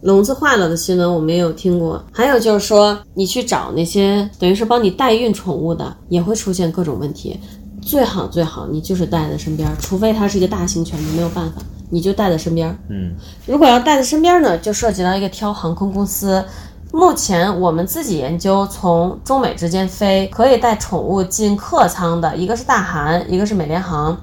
[0.00, 2.04] 笼子坏了的新闻，我们也有听过。
[2.10, 7.38] 还有就是说，你去找那些等于是帮你代孕宠物的，也会出现各种问题。
[7.86, 12.76] 最好最好你就是带在身边，除非它是一个大型犬，你没有办法，你就带在身边。
[12.88, 13.14] 嗯，
[13.46, 16.44] 如果要带在身边呢，就涉及到一个挑航空公司。
[16.92, 24.16] 目前我们自己研究，从中美之间飞可以带宠物进客舱的，一个是大韩，一个是美联航。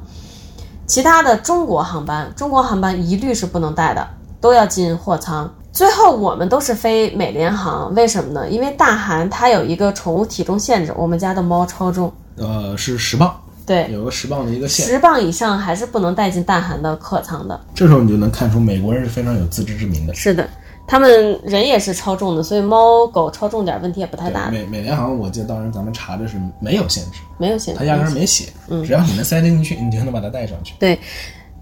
[0.86, 4.06] 其他的中国航班，中国航班一律是不能带的，
[4.41, 5.49] 都要进货舱。
[5.71, 8.49] 最后我们都是飞美联航，为什么呢？
[8.49, 13.34] 因为大韩它有一个宠物体重限制，我们家的猫超重，呃，是十磅，
[13.65, 14.86] 对，有个十磅的一个线。
[14.86, 17.60] 十磅以上还是不能带进大韩的客舱的。
[17.73, 20.13] 这时候你就能看出美国人是非常有自知之明的。
[20.13, 20.47] 是的，
[20.86, 27.80] 他们人也是超重的，所以猫狗超重点问题也不太大的，美美联航，我记得当时咱们查的是没有限制，没有限制。
[27.80, 28.45] 它压根儿没写，
[28.86, 30.73] 只要你能塞得进去，你就能把它带上去。
[30.78, 30.99] 对，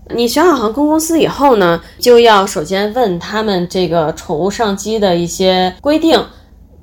[0.09, 6.19] 你选好航空公司以后呢，就要首先问他们这个宠物上机的一些规定。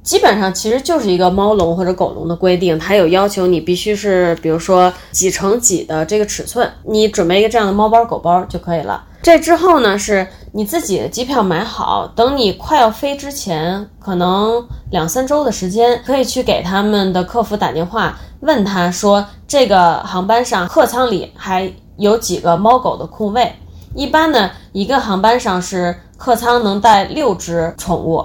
[0.08, 9.04] 基本上其实就是一个猫笼或者狗笼的规定，它有要求你必须是，比如说几乘几的这个尺寸，你准备一个这样的猫包狗包就可以了。
[9.20, 23.52] 这之后呢，是你自己的机票买好，等你快要飞之前，可能两三周的时间，可以去给他们的客服打电话，问他说这个航班上客舱里还有几个猫狗的空位。
[23.94, 28.24] 一般呢，一个航班上是客舱能带六只宠物。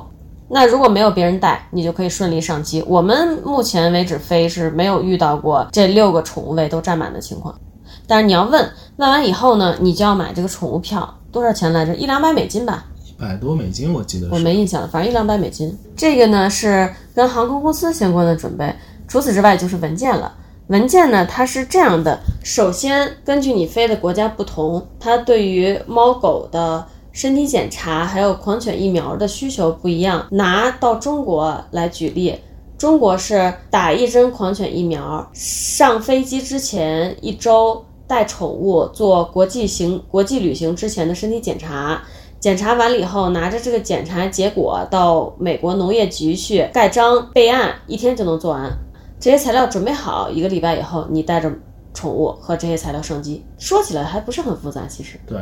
[0.54, 2.84] 那如果没有别人带，你就可以顺利上机。
[2.86, 7.60] 我们目前为止飞是没有遇到过这六个宠物位都占满的情况。
[8.06, 11.96] 但是你要问问完以后呢，你就要买这个宠物票，多少钱来着？
[11.96, 14.34] 一两百美金吧，一百多美金我记得是。
[14.36, 15.76] 我没印象了，反正一两百美金。
[15.98, 18.72] 这个呢是跟航空公司相关的准备，
[19.08, 20.32] 除此之外就是文件了。
[20.68, 26.86] 文件呢它是这样的，首先根据你飞的国家不同，它对于猫狗的。
[27.14, 30.28] 身体检查还有狂犬疫苗的需求不一样。
[30.32, 32.36] 拿到中国来举例，
[32.76, 42.02] 中国是打一针狂犬疫苗，上飞机之前一周带宠物做国际行国际旅行之前的身体检查，
[42.40, 48.72] 检查完了以后，拿着这个检查结果到美国农业局去盖章备案，一天就能做完。
[49.20, 51.50] 这些材料准备好，一个礼拜以后，你带着
[51.94, 53.46] 宠物和这些材料上机。
[53.60, 55.20] 说起来还不是很复杂，其实。
[55.28, 55.38] 对。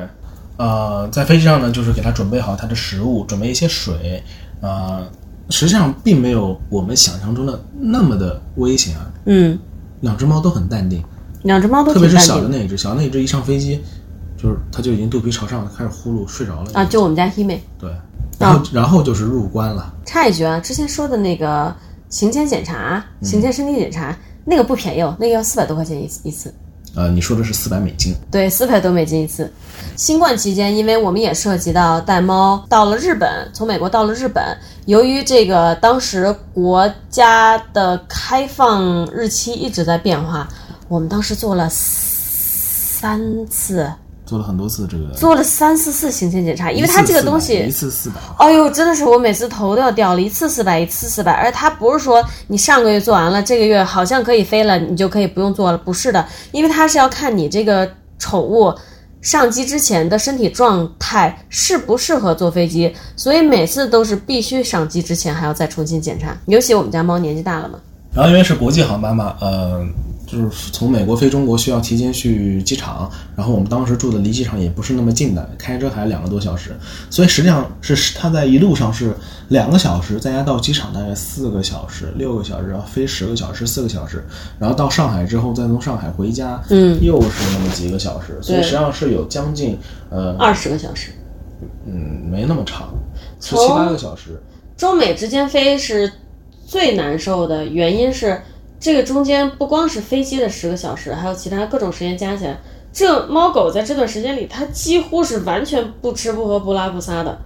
[0.62, 4.22] 呃，在飞机上呢，就是给它准备好它的食物，准备一些水，
[4.62, 5.04] 呃，
[5.50, 9.12] 实际上并没有我们想象中的那么的危险啊。
[9.26, 9.58] 嗯，
[10.02, 11.04] 两只猫都很淡定，
[11.42, 13.82] 两只猫都特别是小的那一只，小的那一只一上飞机，
[14.38, 16.86] 就是它就已经肚皮朝上开始呼噜睡着了啊。
[16.86, 17.60] 就我们家黑妹。
[17.80, 17.90] 对，
[18.38, 19.92] 然后然后就是入关了。
[20.06, 21.76] 插一句啊，之前说的那个
[22.10, 26.54] 行前检查、行前身体检查，那个不便宜哦，那个要四百多块钱一一次。
[26.96, 29.52] 呃，你说的是四百美金，对，四百多美金一次。
[29.96, 34.44] 新冠期间，因为我们也涉及到带猫到了日本，从美国到了日本，
[34.86, 40.50] 由于这个当时国家的开放日期一直在变化，
[40.88, 43.90] 我们当时做了三次。
[44.32, 58.74] 做了很多次这个，做了三四次行前检查，因为它这个东西一次四百，哎呦，真的是我每次头都要掉了，一次四百，一次四百，而它不是说你上个月做完了，这个月好像可以飞了，你就可以不用做了，不是的，因为它是要看你这个宠物
[59.20, 67.78] 上机之前的身体状态适不适合坐飞机，所以每次都是必须上机之前还要再重新检查，尤其我们家猫年纪大了嘛，
[68.14, 69.86] 然后因为是国际航班嘛，呃。
[70.32, 76.74] 就是从美国飞中国需要提前去机场，然后我们当时住的离机场也不是那么近的，开车还两个多小时，
[77.10, 79.14] 所以实际上是他在一路上是
[79.50, 84.24] 两个小时，再加到机场大概四个小时、六个小时，然后飞十个小时、四个小时，
[84.58, 89.78] 然后到上海之后再从上海回家，嗯，又是那么几个小时，所以实际上是有将近
[90.10, 91.12] 呃二十个小时，
[91.86, 92.94] 嗯，没那么长，
[93.42, 94.42] 十七八个小时。
[94.78, 96.10] 中美之间飞是
[96.66, 98.40] 最难受的原因是。
[98.82, 102.58] 这个中间不光是飞机的十个小时，还有其他各种时间加起来，
[102.92, 107.40] 这猫狗在这段时间里，它几乎是完全不吃不喝不拉不撒的。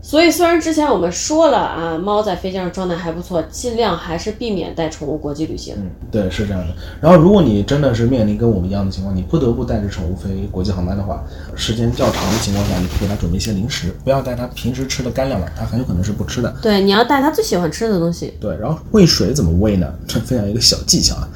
[0.00, 5.74] 所以，虽然之前我们说了啊，猫在飞机上状态还不错，尽量还是避免带宠物国际旅行。
[5.76, 6.74] 嗯，对，是这样的。
[7.00, 11.22] 然后，如果你真的是面临跟我们一样的情况，你不得不带着宠物飞国际航班的话，
[11.54, 16.54] 时间较长的情况下，你给它准备一些零食，不要带它平时吃的干粮了，它很有可能是不吃的。
[16.62, 18.32] 对，你要带它最喜欢吃的东西。
[18.40, 19.92] 对，然后喂水怎么喂呢？
[20.06, 21.28] 这分享一个小技巧啊，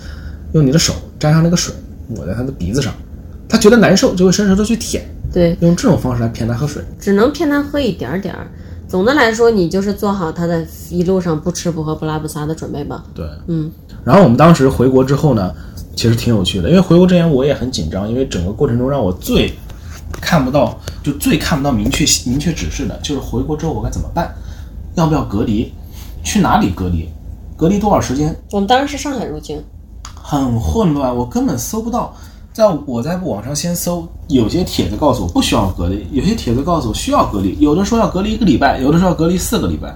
[0.52, 1.74] 用你的手沾上那个水，
[2.08, 2.94] 抹在它的鼻子上，
[3.48, 5.04] 它觉得难受就会伸舌头去舔。
[5.32, 8.46] 对，用这种方式来骗他喝水，只能骗他喝一点点儿。
[8.86, 13.02] 总的来说，你就是做好他在一路上不吃不喝不拉不撒的准备吧。
[13.14, 13.70] 对，嗯。
[14.04, 15.54] 然后我们当时回国之后呢，
[15.96, 19.50] 其实挺有趣的，因为回国之前我也很紧张，因为整个过程中让我最
[20.20, 24.30] 看不到，就最看不到明确明确指示的，就是回国之后我该怎么办，
[24.96, 25.72] 要不要隔离，
[26.22, 27.08] 去哪里隔离，
[27.56, 28.36] 隔离多少时间？
[28.50, 29.62] 我们当时是上海入境，
[30.14, 32.14] 很混乱，我根本搜不到。
[32.52, 39.94] 在我在网上先搜，有些帖子告诉我不需要隔离，有些帖子告诉我需要隔离，有的说要隔离一个礼拜，有的说要隔离四个礼拜。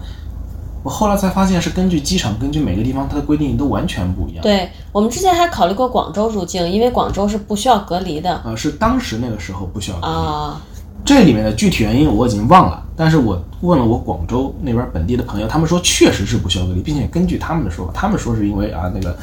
[0.83, 4.42] 我后来才发现是根据机场，根据每个地方它的规定都完全不一样。
[4.42, 8.33] 对我们之前还考虑过广州入境，因为广州是不需要隔离的。
[8.37, 10.12] 啊，是当时那个时候不需要隔离。
[10.14, 10.62] 啊，
[11.05, 19.14] 这里面的具体原因我已经忘了，但是我问了我广州那边本地的朋友，他们说确实是不需要隔离，并且根据他们的说法，他们说是因为啊那个。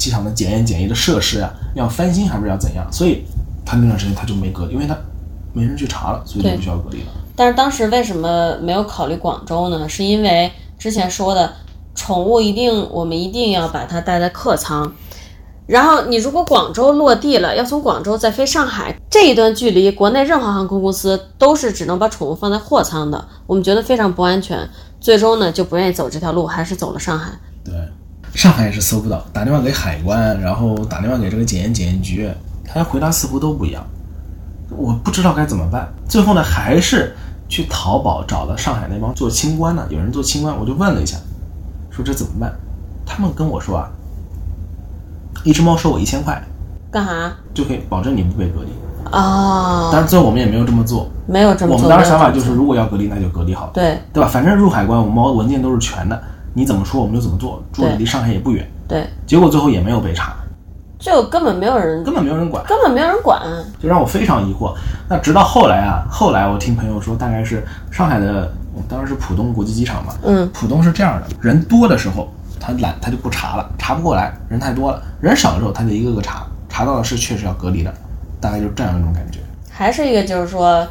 [0.00, 2.90] 机场的检验检疫的设施呀，要翻新还是要怎样？
[2.90, 3.22] 所以
[3.66, 4.96] 他那段时间他就没隔离，因为他
[5.52, 7.08] 没人去查了，所以就不需要隔离了。
[7.36, 9.86] 但是当时为什么没有考虑广州呢？
[9.86, 11.52] 是因为之前说的
[11.94, 14.90] 宠物一定我们一定要把它带在客舱，
[15.66, 24.66] 然后你如果广州落地了，要从广州再飞上海这一段距离，国内任何航空公司都是只能把宠物放在货舱的，我们觉得非常不安全。
[24.98, 27.32] 最终呢就不愿意走这条路，还是走了上海。
[27.64, 27.72] 对，
[28.34, 32.30] 上海也是搜不到，打电话给海关，然后打电话给这个检验检验局，
[32.64, 33.84] 他回答似乎都不一样。
[34.70, 37.14] 我不知道该怎么办，最后呢还是
[37.48, 41.16] 去淘宝找了上海那帮做清关的，有人做清关，我就问了一下，
[41.90, 42.52] 说这怎么办？
[43.04, 43.90] 他们跟我说啊，
[45.42, 46.40] 一只猫收我一千块，
[46.90, 47.32] 干啥？
[47.52, 48.68] 就可以保证你不被隔离。
[49.10, 51.76] 哦，但是最后我们也没有这么做，没有这么做。
[51.76, 54.28] 我们当时想法就是，如果要隔离，那就隔离好了，对对吧？
[54.28, 56.22] 反正入海关，我们猫文件都是全的，
[56.52, 58.68] 你怎么说我们就怎么做，住的离上海也不远。
[58.88, 60.34] 对，结果最后也没有被查，
[60.98, 63.40] 就根本没有人，根本没有人管，根本没有人管。
[63.80, 64.74] 就让我非常疑惑。
[65.08, 68.52] 那直到后来啊，后来我听朋友说，大概是上海的，
[68.88, 72.28] 当时是浦东国际机场嘛，嗯，浦东是这样的，人多的时候
[72.58, 77.94] 他懒，他就不查了，查不过来，人太多了；人少的时候他就一个个查，查到的是确实要隔离的，
[78.40, 79.38] 大概就是这样一种感觉。
[79.70, 80.86] 还是一个就是说，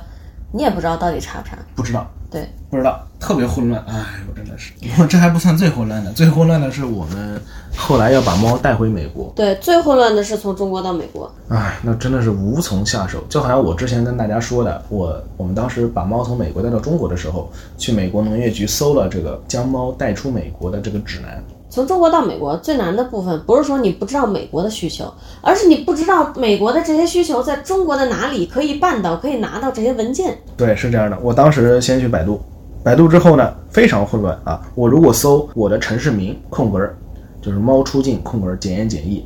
[0.51, 1.55] 你也不知道到底查不查。
[1.76, 3.84] 不知道，对，不知道，特别混乱。
[3.88, 3.97] 哎
[4.28, 4.74] 呦，真的是，
[5.07, 7.41] 这还不算最混乱的，最混乱的是我们
[7.76, 9.34] 后来要把猫带回美国。
[9.36, 11.32] 对，最混乱的是从中国到美国。
[11.49, 13.24] 哎，那真的是无从下手。
[13.28, 21.43] 就好像我之前跟大家说的，我我们当时把猫从美国带到中国的时候，去美国农业局搜了这个将猫带出美国的这个指南。
[21.72, 25.11] 从中国到美国最难的部分，不是说你不知道美国的需求，
[25.41, 30.36] 而是你不知道美国的这些需求在中国的哪里可以办到，可以拿到这些文件。
[30.57, 31.17] 对，是这样的。
[31.22, 32.41] 我当时先去百度，
[32.84, 34.61] 百度之后呢，非常混乱啊。
[34.75, 36.97] 我如果搜我的城市名空格儿，
[37.41, 39.25] 就是猫出境空格儿检验检疫，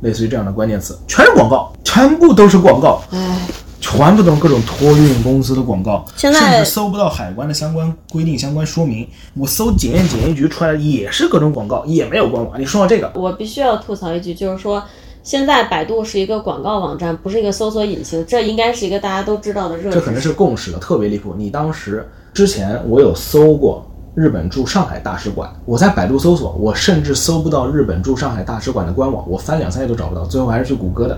[0.00, 3.02] 类似于这样的关键词，全是广告，全部都是广告。
[3.10, 3.38] 唉，
[3.80, 9.06] 全部都是各种托运公司的广告，现在甚至搜不到海关的相关规定、相关说明。
[9.34, 12.58] 我搜检验检疫局出来的也是各种广告，也没有官网。
[12.58, 14.82] 你说到这个，我必须要吐槽一句，就是说，
[15.22, 19.94] 现在百度是一个广告网站，不是一个搜索引擎，这应该是一个大家都知道的热知识。
[19.94, 21.34] 这可能是共识了，特别离谱。
[21.36, 31.16] 你当时之前我有搜过日本驻上海大使馆，我在百度搜索，我甚至搜不到日本驻上海大使馆的官网，我翻两三页都找不到，最后还是去谷歌的。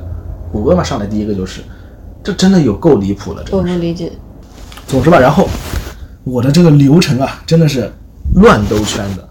[0.53, 1.63] 谷歌嘛，上来第一个就是，
[2.23, 3.75] 这真的有够离谱的，真我的是。
[3.77, 4.13] 不理解。
[4.87, 5.49] 总之吧，然后
[6.23, 7.91] 我的这个流程啊，真的是
[8.35, 9.25] 乱兜圈子。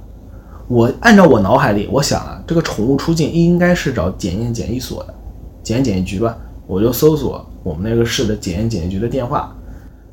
[0.67, 5.13] 我按照我脑海里，我想啊，这个宠物出境应该是找检验检疫所的，
[5.61, 6.35] 检验检疫局吧。
[6.65, 9.55] 我就搜索我们那个市的检验检疫局的电话，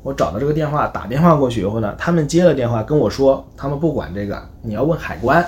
[0.03, 5.43] 我找到这个电话，打电话过去以后呢，他们接了电话跟我说，他们不管这个，你要问海关。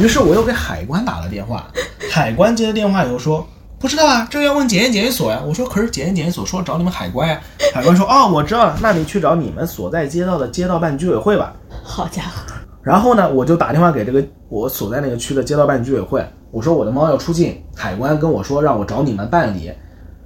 [0.00, 1.66] 于是我又给海关打了电话，
[2.10, 3.46] 海关接了电话以后说。
[3.78, 5.42] 不知道啊，这个要问检验检疫所呀。
[5.46, 7.38] 我说，可是检验检疫所说找你们海关呀。
[7.74, 11.54] 海关说，哦，我知道了，那你去找你们所在街道的街道办居委会吧。
[11.84, 19.70] 好家伙，然后呢，我就打电话给这个我所在那个区的街道办居委会，我说我的猫要出境，海关跟我说让我找你们办理。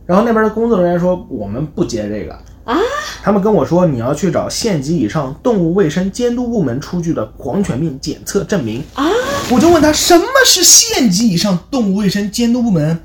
[0.06, 2.76] 然后那边的工作人员说我们不接这个啊，
[3.22, 9.06] 他们跟我说你要去找县级以上动物卫生监督部门出具的狂犬病检测证明啊。
[9.50, 12.98] 我就问他什么是县级以上动物卫生监督部门，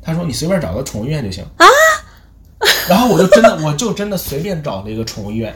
[0.00, 1.66] 他说你随便找个宠物医院就行啊。
[2.88, 5.54] 然后我就真的我就真的随便找了一个宠物医院，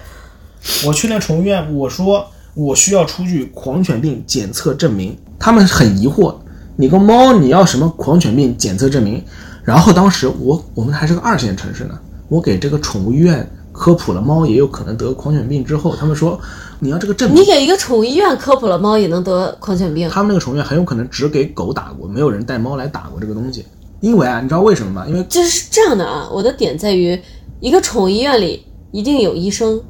[0.85, 6.35] 我去那宠物医院，我说我需要出具狂犬病检测证明，他们很疑惑，
[6.77, 9.25] 你个猫你要什么狂犬病检测证明？
[9.65, 11.99] 然后当时我我们还是个二线城市呢，
[12.29, 16.41] 我给这个宠物医院科普了猫也有可能得狂犬病之后，他们说
[16.81, 23.65] 你要这个证明你，给一个宠物医院科普了猫也能得狂犬病，他们那个宠物医院很有可能只给狗打过，没有人带猫来打过这个东西。
[24.01, 25.07] 因为啊，你知道为什么吗？
[25.09, 26.29] 因为这是这样的啊。
[26.31, 27.19] 我的点在于，
[27.61, 29.81] 一个宠物医院里一定有医生，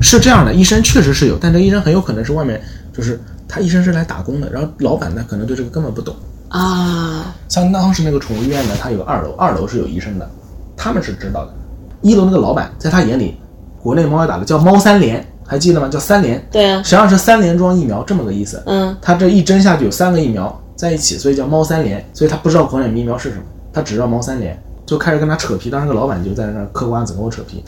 [0.00, 2.60] 是这样的，医生确实是有，但这医生很有可能是外面，
[2.92, 3.18] 就是
[3.48, 6.14] 他医生是来打工的，然后老板呢可能对这个根本不懂。
[6.50, 10.30] 啊，像当时那个宠物医院呢，它有二楼，二楼是有医生的，
[10.78, 11.52] 他们是知道的。
[12.00, 13.36] 一楼那个老板在他眼里，
[13.82, 15.88] 国内猫要打的叫猫三联，还记得吗？
[15.88, 18.62] 叫三联，对啊实，际上是三联装疫苗这么个意思。
[18.66, 22.08] 嗯，他这一针下去有三个疫苗在一起，所以叫猫三联。
[22.14, 24.56] 所以他不知道狂犬病疫苗是什么，他只知道猫三联，
[24.86, 25.68] 就开始跟他扯皮。
[25.68, 27.64] 当时个老板就在那儿嗑瓜子跟我扯皮，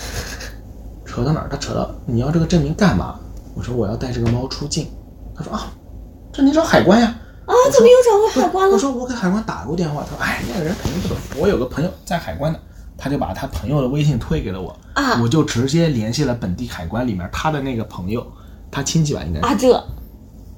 [1.04, 1.48] 扯到哪儿？
[1.50, 3.16] 他扯到你要这个证明干嘛？
[3.56, 4.86] 我说我要带这个猫出境。
[5.34, 5.72] 他说啊，
[6.32, 7.12] 这你找海关呀。
[7.46, 8.74] 啊，怎么又找回海关了？
[8.74, 11.16] 我说我给海关打过电话，他说哎，那个人肯定不懂。
[11.36, 12.60] 我有个朋友在海关的，
[13.02, 18.24] 他就把他朋友的微信推给了我，啊我就直接联系了本地海关里面他的那个朋友，
[18.70, 19.46] 他亲戚吧应该是。
[19.46, 19.84] 啊，这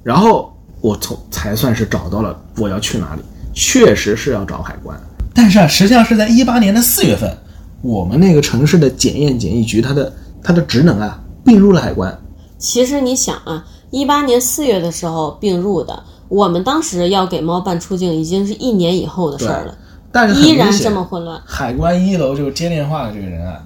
[0.03, 3.21] 然后我从才算是找到了我要去哪里，
[3.53, 5.01] 确实是要找海关。
[5.33, 7.33] 但是啊，实际上是在一八年的四月份，
[7.81, 10.13] 我们那个城市的检验检疫局，它的
[10.43, 12.15] 它的职能啊并入了海关。
[12.57, 19.77] 其实你想啊，一八年四月的时候并入的，我们当时要给猫办出境，已经是一年以后的事儿了，
[20.13, 21.41] 但是很依然这么混乱。
[21.43, 23.61] 海关一楼这个接电话的这个人啊，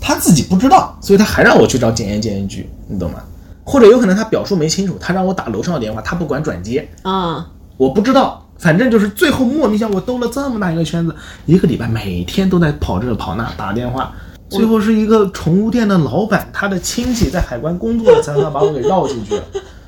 [0.00, 3.18] 他自己不知道，所以他还让我去找检验检疫局，你懂吗？
[3.64, 7.46] 或者有可能他表述没清楚，他让我打楼上的电话，他不管转接，啊，
[7.76, 14.14] 我不知道，反正就是最后莫名其妙我兜了这么大一个圈子，一个礼拜每天都在跑这跑那打电话，
[14.48, 19.42] 最后是一个宠物店的老板，他的亲戚在海关工作，才算把我给绕进去了。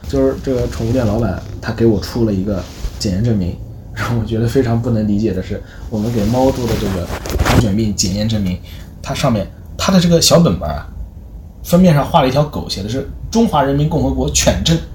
[0.07, 2.63] 就是这个宠物店老板，他给我出了一个
[2.99, 3.57] 检验证明，
[4.01, 7.07] 让 我觉得非常不能理解的是，我们给猫做的这个
[7.45, 8.59] 狂犬病检验证明，
[9.03, 9.47] 它上面
[9.77, 10.87] 它的这个小本本啊，
[11.63, 14.77] 封面上画了一条狗，写的是中华人民共和国犬证。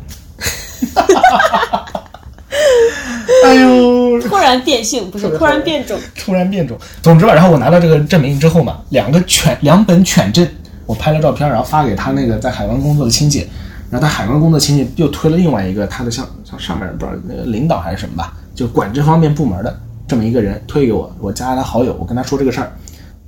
[3.45, 6.77] 哎呦，突然变性不是突然变种，突然变种。
[7.01, 10.47] 总之吧，然后我拿到这个证明之后嘛，两个犬两本犬证，
[10.85, 13.47] 我拍了照片，然后发给他那个在海关工作的亲戚，
[13.91, 22.71] 然后他海关工作亲戚又推了另外一个他的像像上面不知道那个领导还是什么吧，就管这方面部门的这么一个人推给我，我加了他好友，我跟他说这个事儿，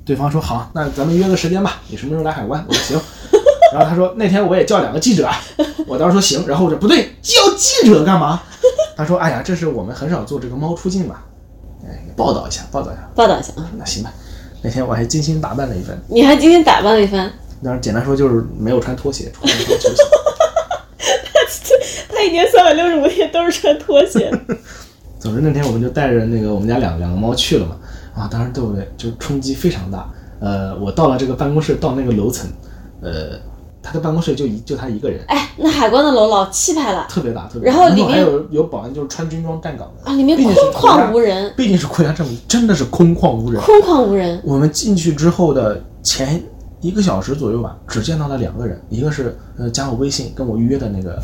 [0.06, 2.66] 对方说好，那咱们约个时间吧，你什么时候来海关？
[2.68, 3.02] 我说行。
[3.74, 5.38] 然后他说那天我也叫两个记者啊，
[5.86, 8.42] 我当时说行，然后我说不对，叫记者干嘛？
[8.96, 11.26] 他说哎呀，这是我们很少做这个猫出境吧，
[11.84, 13.10] 哎，报道一下，报道一下。
[13.14, 13.70] 报道一下啊。
[13.78, 14.14] 那行吧，
[14.62, 17.30] 那天我还精心打扮了一番，你还精心打扮了一番，
[17.62, 20.04] 当然简单说就是没有穿拖鞋，穿 了一双球鞋。
[22.10, 24.32] 他一年三百六十五天都是穿拖鞋。
[25.20, 27.76] 总之那天我们就带着那个我们家两两个猫去了嘛，
[28.16, 28.88] 啊，当时对不对？
[28.96, 30.08] 就冲击非常大。
[30.40, 32.48] 呃，我到了这个办公室，到那个楼层，
[33.02, 33.32] 呃，
[33.82, 37.76] 他的办公室就一就他一个人，哎，那海关的楼老气派了特别大，特别大。
[37.76, 43.60] 然后里面还有有保安，就是穿军装站岗的啊，里面空旷无人，毕竟是国家政府，真的是空旷无人。
[43.64, 44.40] 空旷无人。
[44.44, 46.40] 我们进去之后的前
[46.82, 51.20] 一个小时左右吧，只见到了两个人，一个是呃加我微信跟我预约的那个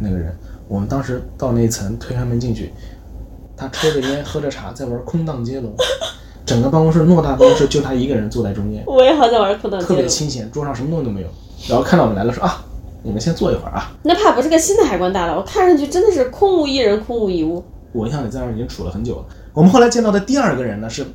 [0.00, 0.36] 那个人。
[0.68, 2.72] 我们当时到那一层推开门进去，
[3.56, 5.72] 他抽着烟喝着茶在玩空荡接龙，
[6.44, 10.02] 整个办公室偌大办公室就他一个人坐在中间，我也好想玩空荡特接龙。
[10.02, 11.28] 别清闲，桌上什么东西都没有。
[11.68, 12.62] 然后看到我们来了说啊，
[13.02, 13.92] 你们先坐一会儿啊。
[14.02, 17.64] 那怕不是个新的海关大楼，看上去真的是空无一人，空无一物。
[17.92, 19.24] 我印象里在那儿已经处了很久了。
[19.54, 21.06] 我们后来见到的第二个人呢是，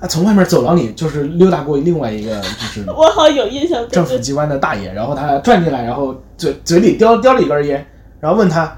[0.00, 7.84] 他从外面走廊里就是溜达过另外一个就是 我好有印象，政府机关的大爷，然后他转进来，然后嘴嘴里叼叼了一根烟，
[8.20, 8.76] 然后问他，哎，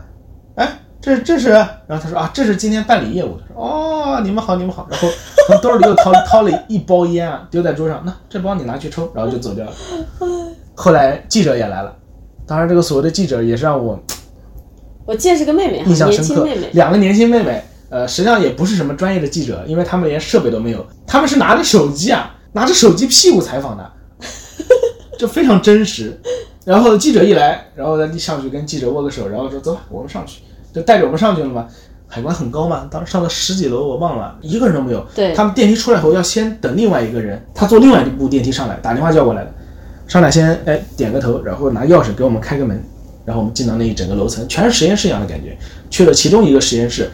[1.07, 1.51] 这这是？
[1.51, 3.39] 然后他说啊，这是今天办理业务。
[3.39, 4.89] 他说哦，你们好，你们好。
[4.91, 5.09] 然后
[5.47, 9.73] 从兜里又掏 掏了一包烟啊，丢在桌上，那这包你拿去抽，然后就走掉了。
[10.75, 11.95] 后来记者也来了，
[12.45, 13.97] 当然这个所谓的记者也是让我
[15.05, 16.71] 我见识个妹妹哈，印象深刻妹妹。。
[16.73, 23.93] 两个年轻妹妹，呃，实际上也不是什么专业的记者，因为他们连设备都没有，他们是拿着手机啊，拿着手机屁股采访的，
[25.17, 26.21] 这非常真实。
[26.65, 30.41] 然后记者一来，然后他上去跟记者握个手，然后说走吧，我们上去，
[30.77, 31.67] 就带着我们上去了嘛。
[32.07, 35.05] 海关很高嘛，当时上了十几楼，我忘了，一个人都没有。
[35.15, 39.51] 对他们电梯出来后要先等另外一个人，他坐另外一部电梯上来，打电话叫过来的，
[40.07, 42.81] 上来先哎点个头，然后拿钥匙给我们开个门，
[43.25, 45.57] 然后我们进到那一整个楼层，全是实验室一样的感觉。
[45.91, 47.11] 去了其中一个实验室，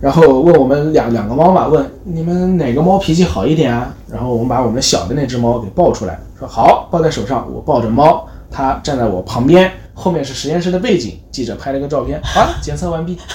[0.00, 3.94] 然后问我们两两个猫嘛，问你们哪个猫脾气好一点啊？
[4.12, 13.16] 然后我们把我们小的那只猫给抱出来，说好，抱在手上，我抱着猫，它站在我旁边，后面是实验室的背景，记者拍了个照片， 好了，检测完毕。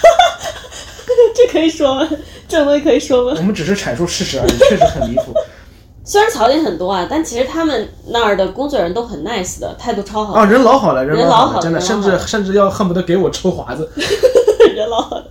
[1.36, 2.08] 这可以说吗？
[2.48, 3.36] 这种东西可以说吗？
[3.38, 5.34] 我们只是阐述事实而已， 确实很离谱
[6.04, 10.46] 虽然槽点很多啊，但其实他们那儿的工作人员都很 nice 的，态度超好，啊！
[10.46, 13.90] 人老好了，人人老好了，真的，甚至甚至要恨不得给我抽华子。
[14.76, 15.26] 人老好了。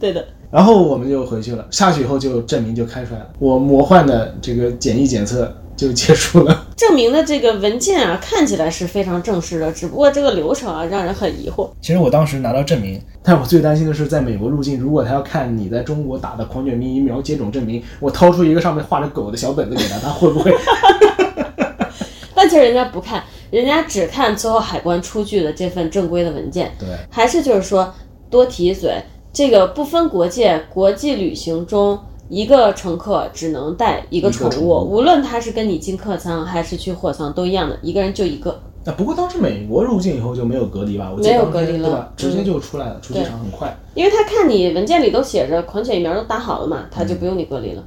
[0.00, 6.66] 对的，然后我们就回去了，下去以后就证明就开出来了，我魔幻的这个检疫检测就结束了。
[6.76, 11.68] 证明的这个文件啊，看起来是非常正式的，只不过这个流程啊，让人很疑惑。
[11.80, 20.52] 其实我当时拿到证明，但我最担心的是在美国入境，如果他要看你在中国打的狂犬病疫苗接种证明，我掏出一个上面画着狗的小本子给他，他会不会？
[22.34, 26.70] 但其实人家不看，人家只看最后海关出具的这份正规的文件。
[26.78, 27.92] 对，还是就是说
[28.28, 29.02] 多提一嘴，
[29.32, 31.98] 这个不分国界，国际旅行中
[32.28, 38.60] 一个乘客只能带一个宠物，无论他是跟你进客舱还是去货舱都一样的，一个人就一个。
[38.84, 41.12] 那不过当时美国入境以后就没有隔离吧？
[41.12, 42.12] 我记得没有隔离了对吧？
[42.16, 43.76] 直接嗯就出来了，出机场很快。
[43.94, 47.82] 因为他看你文件里都写着狂犬疫苗都打好了嘛，他就不用你隔离了。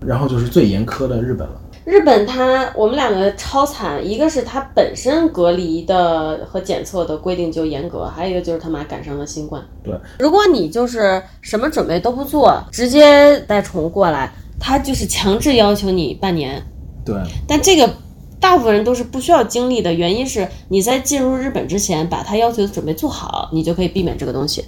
[0.00, 1.54] 然后就是最严苛的日本了。
[1.84, 9.62] 日本它我们两个超惨，一个是它本身隔离的和检测的规定就严格，还有一个就是他妈赶上了新冠。
[9.82, 16.62] 对，如果你就是什么准备都不做，直接带宠物过来，他就是强制要求你半年。
[17.04, 17.16] 对，
[17.48, 17.90] 但这个
[18.38, 24.64] 大部分人都是不需要经历的，原因是你在进入日本之前把他要求的准备做好，你就可以避免这个东西。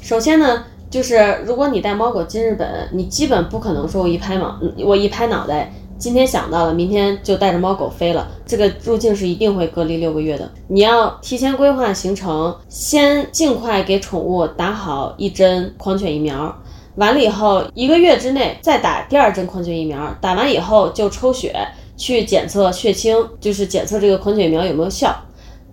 [0.00, 8.28] 首先呢，就是如果你带猫狗进日本，你基本不可能说我一拍脑，嗯我一拍脑袋，今天想到了，明天就带着猫狗飞了。
[8.46, 10.48] 这个入境是一定会隔离六个月的。
[10.68, 16.56] 你要提前规划行程，先尽快给宠物打好一针狂犬疫苗。
[16.94, 20.16] 完了以后，一个月之内再打第二针狂犬疫苗。
[20.20, 21.54] 打完以后就抽血
[21.96, 25.14] 去检测血清，就是检测这个狂犬疫苗有没有效。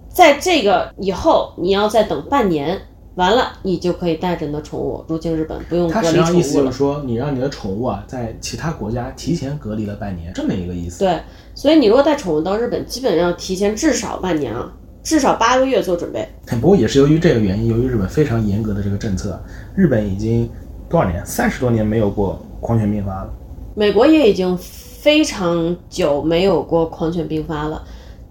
[0.10, 2.82] 在这个以后，你要再等半年。
[3.16, 6.24] 完了，你就可以带着你的宠物入境日本，不用隔离宠物了。
[6.24, 10.99] 他实际上意思就是说，你让你的宠物啊，在其他国家提前隔离了半年，这么一个意思。
[10.99, 11.20] 对，
[11.53, 14.70] 所以你如果带宠物到日本，基本要提前至少半年啊，
[15.01, 16.28] 至少八个月做准备。
[16.59, 19.41] 不过也是由于这个原因，由于日本非常严格的这个政策，
[19.76, 20.49] 日本已经
[20.89, 23.34] 多少年，三十多年没有过狂犬病发了。
[23.76, 27.82] 美国也已经非常久没有过狂犬病发了。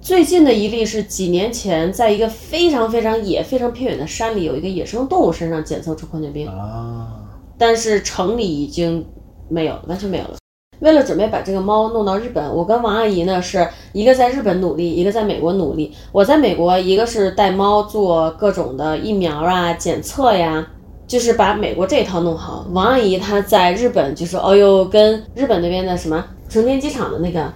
[0.04, 7.08] 最近的一例是几年前，在一个非常非常野、非常偏远的山里，有一个野生动物身上检测出狂犬病啊，
[7.56, 9.02] 但是城里已经
[9.48, 10.36] 没有，完全没有了。
[10.80, 15.90] 为了准备把这个猫弄到日本，我跟王阿姨呢是一个在日本努力，一个在美国努力。
[16.12, 20.66] 我在美国，一个是带猫做各种的疫苗啊、检测呀，
[21.06, 22.66] 就是把美国这一套弄好。
[22.72, 27.50] 王阿姨她在日本就是，哦呦，跟日本那边的什么成田机场的那个，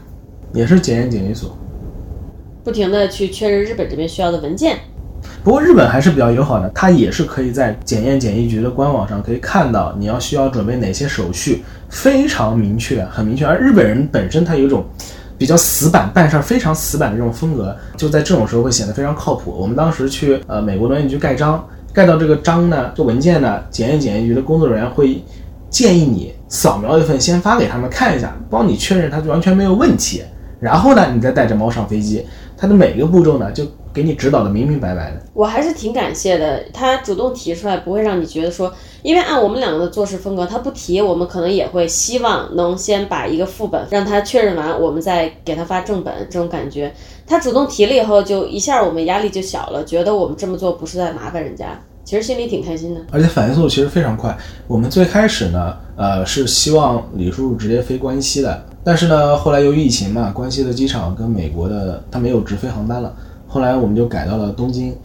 [0.54, 1.54] 也是检验检疫所。
[2.68, 4.76] 不停的去确认日本这边需要的文件，
[5.42, 13.46] 不过日本还是比较友好的，它也是可以在检验检疫局的官网上可以看到你要需要准备哪些手续，非常明确，很明确。
[13.46, 14.84] 而日本人本身他有一种
[15.38, 19.50] 比较死板、办事儿非常死板的这种风格，就在这种时候会显得非常靠谱。
[19.58, 25.22] 我们当时去呃美国农业局盖章，盖到这个章呢，这文件呢，检验检疫局的工作人员会
[25.70, 30.22] 建议你扫描一份，先发给他们看一下，帮你确认它完全没有问题，
[30.60, 32.24] 然后呢，你再带着猫上飞机。
[32.60, 35.22] 它的每一个步骤呢，就给你指导的明明白白的。
[35.32, 46.12] 我还是挺感谢的，他主动提出来，不会让你觉得说，因为按我们两个的做事风格，他不提，我们可能也会希望能先把一个副本让他确认完，我们再给他发正本。
[46.28, 46.92] 这种感觉，
[47.24, 53.00] 他主动提了以后，就一下我们压力就小了，觉得我们这么做不是在麻烦人家，其实心里挺开心的。
[53.12, 54.36] 而且反应速度其实非常快。
[54.66, 58.64] 我们最开始呢，呃，是希望李叔叔直接飞关西的。
[58.88, 63.14] 但是呢，后来由于疫情嘛，关西的机场跟美国的它没有直飞航班了。
[63.46, 64.96] 后来我们就改到了东京。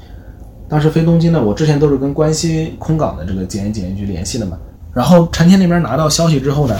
[0.70, 4.58] 当时飞东京呢，我之前都是跟关西空港的这个检验检疫局联系的嘛。
[4.94, 6.74] 然后成田那边拿到消息之后呢，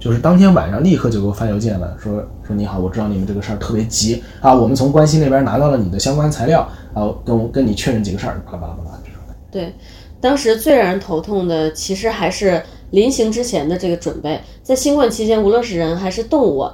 [0.00, 2.14] 就是当天晚上立刻就给我发邮件了，说
[2.44, 9.20] 说你好，我知道你们这个事儿特别急啊，我们从关西那边拿到了你的相关材料啊，跟我跟你确认几个事儿，巴拉巴拉巴拉这种。
[9.48, 9.72] 对，
[10.20, 12.60] 当时最让人头痛的其实还是。
[12.92, 16.66] 临行之前的这个准备，在新冠期间，无论是人还是动物，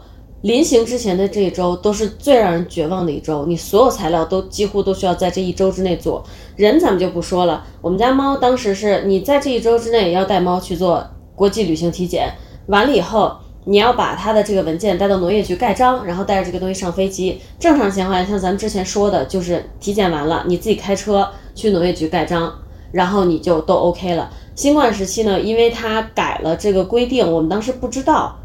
[0.43, 3.47] 临行之前的这一周都是最让人绝望的一周。
[3.47, 6.25] 你所有材料都几乎都需要在这一周之内做。
[6.57, 11.05] 人咱们就不说了，我们家猫当时是你在这一周之内要带猫去做
[11.35, 12.33] 国际旅行体检，
[12.66, 17.41] 完了以后你要把它的这个文件带到农业局盖章，然后带着这个东西上飞机。
[17.61, 22.53] 正常情况下，像咱们之前说的，就是体检完了，你自己开车去农业局盖章，
[22.91, 24.31] 然后你就都 OK 了。
[24.59, 28.36] 新冠时期呢，因为它改了这个规定，我们当时不知道。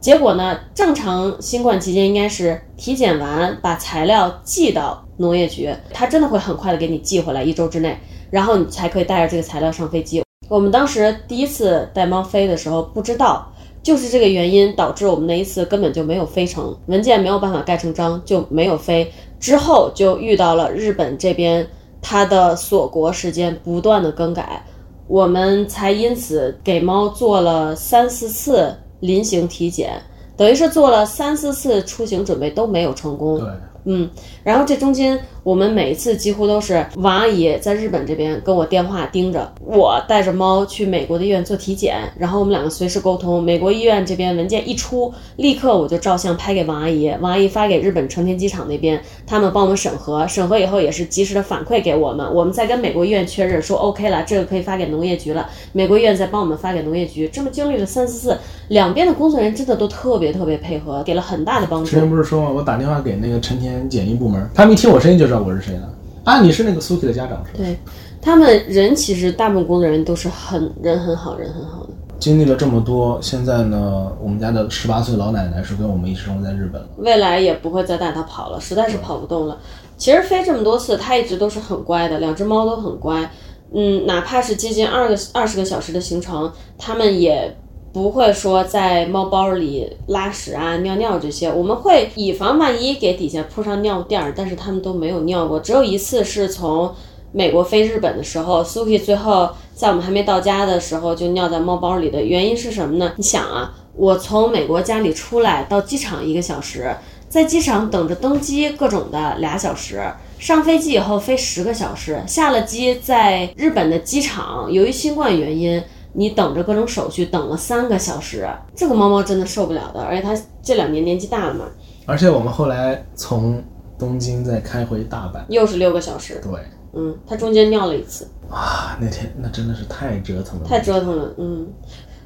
[0.00, 7.96] 结果呢，正常新冠期间应该是体检完把材料寄到农业局，它真的会很快的给你寄回来，一周之内，
[8.32, 10.24] 然后你才可以带着这个材料上飞机。
[10.48, 13.46] 我们当时第一次带猫飞的时候不知道，
[13.80, 19.12] 就是这个原因导致我们那一次根本就没有飞成，文件没有办法盖成章，就没有飞。
[19.38, 21.64] 之后就遇到了日本这边
[22.02, 24.64] 它的锁国时间不断的更改。
[25.06, 30.00] 我们才因此给猫做了三四次临行体检，
[30.36, 33.38] 等于是做了三四次出行准备都没有成功。
[33.38, 33.48] 对，
[33.84, 34.08] 嗯，
[34.42, 35.18] 然后这中间。
[35.44, 43.42] 我们每一次几乎都是王阿姨在日本这边跟我电话盯着，我带着猫去美国的医院做体检，然后我们两个随时沟通。
[43.42, 57.28] 美国医院这边文件一出，立刻我就照相拍给王阿姨，王阿姨发给日本成田机场那边，他们帮我们审核，审核以后也是及时的反馈给我们，我们再跟美国医院确认说 OK 了，这个可以发给农业局了，美国医院再帮我们发给农业局。
[57.28, 61.90] 这么经历了三四次，两边的工作人员真的都特别特别配合，给了很大的帮助。
[61.90, 62.50] 之前不是说吗？
[62.50, 65.40] 我打电话给那个成田检疫部门，他们一听我声音就知道。
[65.40, 65.88] 我是谁了
[66.24, 66.40] 啊？
[66.40, 67.58] 你是那个苏 k 的家长是吧？
[67.58, 67.78] 对，
[68.20, 71.90] 他们人其实大部分工作人员都是很人很好，人很好的。
[72.18, 76.88] 经历了这么多，现在呢，我们家的十八岁老奶奶是跟我们一起生活在日本了。
[76.96, 79.58] 未来也不会再带它跑了，实在是跑不动了。
[79.96, 83.30] 其实飞这么多次，它一直都是很乖的，两只猫都很乖。
[83.74, 87.54] 嗯，哪怕是接近二个二十个小时的行程，它们也。
[87.94, 95.60] 不会说在猫包里拉屎啊、尿尿这些，我们会以防万一给底下铺上尿垫儿，但是他们都没有尿过。
[95.60, 96.92] 只有一次是从
[97.30, 103.12] 美国飞日本的时候，Suki 最后在我们还没到家的时候就尿在猫包里的原因是什么呢？
[103.16, 106.92] 你想啊，我从美国家里出来到机场一个小时，
[107.28, 110.02] 在机场等着登机各种的俩小时，
[110.40, 115.80] 上飞机以后飞十个小时，下了机在日本的机场由于新冠原因。
[116.16, 120.00] 你等着各种手续，等了三个小时，这个猫猫真的受不了的。
[120.00, 121.64] 而且它这两年年纪大了嘛，
[122.06, 123.60] 而且我们后来从
[123.98, 126.40] 东京再开回大阪，又是六个小时。
[126.42, 126.52] 对，
[126.92, 131.34] 嗯，它中间尿了一次，哇，那天那真的是太折腾了，太折腾了。
[131.36, 131.66] 嗯，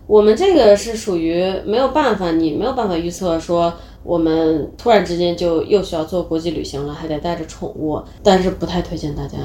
[0.07, 3.72] 我们这个是属于没有办法，你没有办法预测说
[4.03, 9.39] 我们突然之间就又需要做国际旅行了，还得带着宠物，但是不太推荐大家，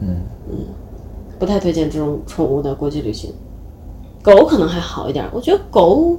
[0.00, 0.58] 嗯嗯，
[1.38, 3.32] 不太推荐这种宠物的国际旅行。
[4.26, 6.18] 狗可能还好一点，我觉得狗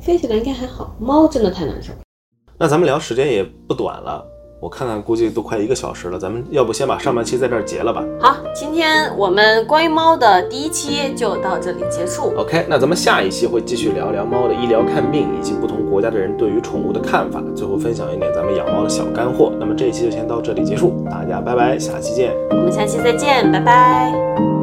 [0.00, 1.92] 飞起来应该还好，猫真的太难受。
[2.56, 4.24] 那咱们聊时间也不短了，
[4.58, 12.32] 我看看估计都快一个小时了，咱们要不先把上半期在这儿结了吧好，今天我们关于猫的第一期就到这里结束。
[12.38, 19.52] ？OK，那咱们下一期会继续聊聊猫的医疗看病以及不同国家的人对于宠物的看法，最后分享一点咱们养猫的小干货。
[19.60, 22.32] 那么这一期就先到这里结束，大家拜拜，下期见。
[22.48, 24.55] 我们下期再见，拜拜。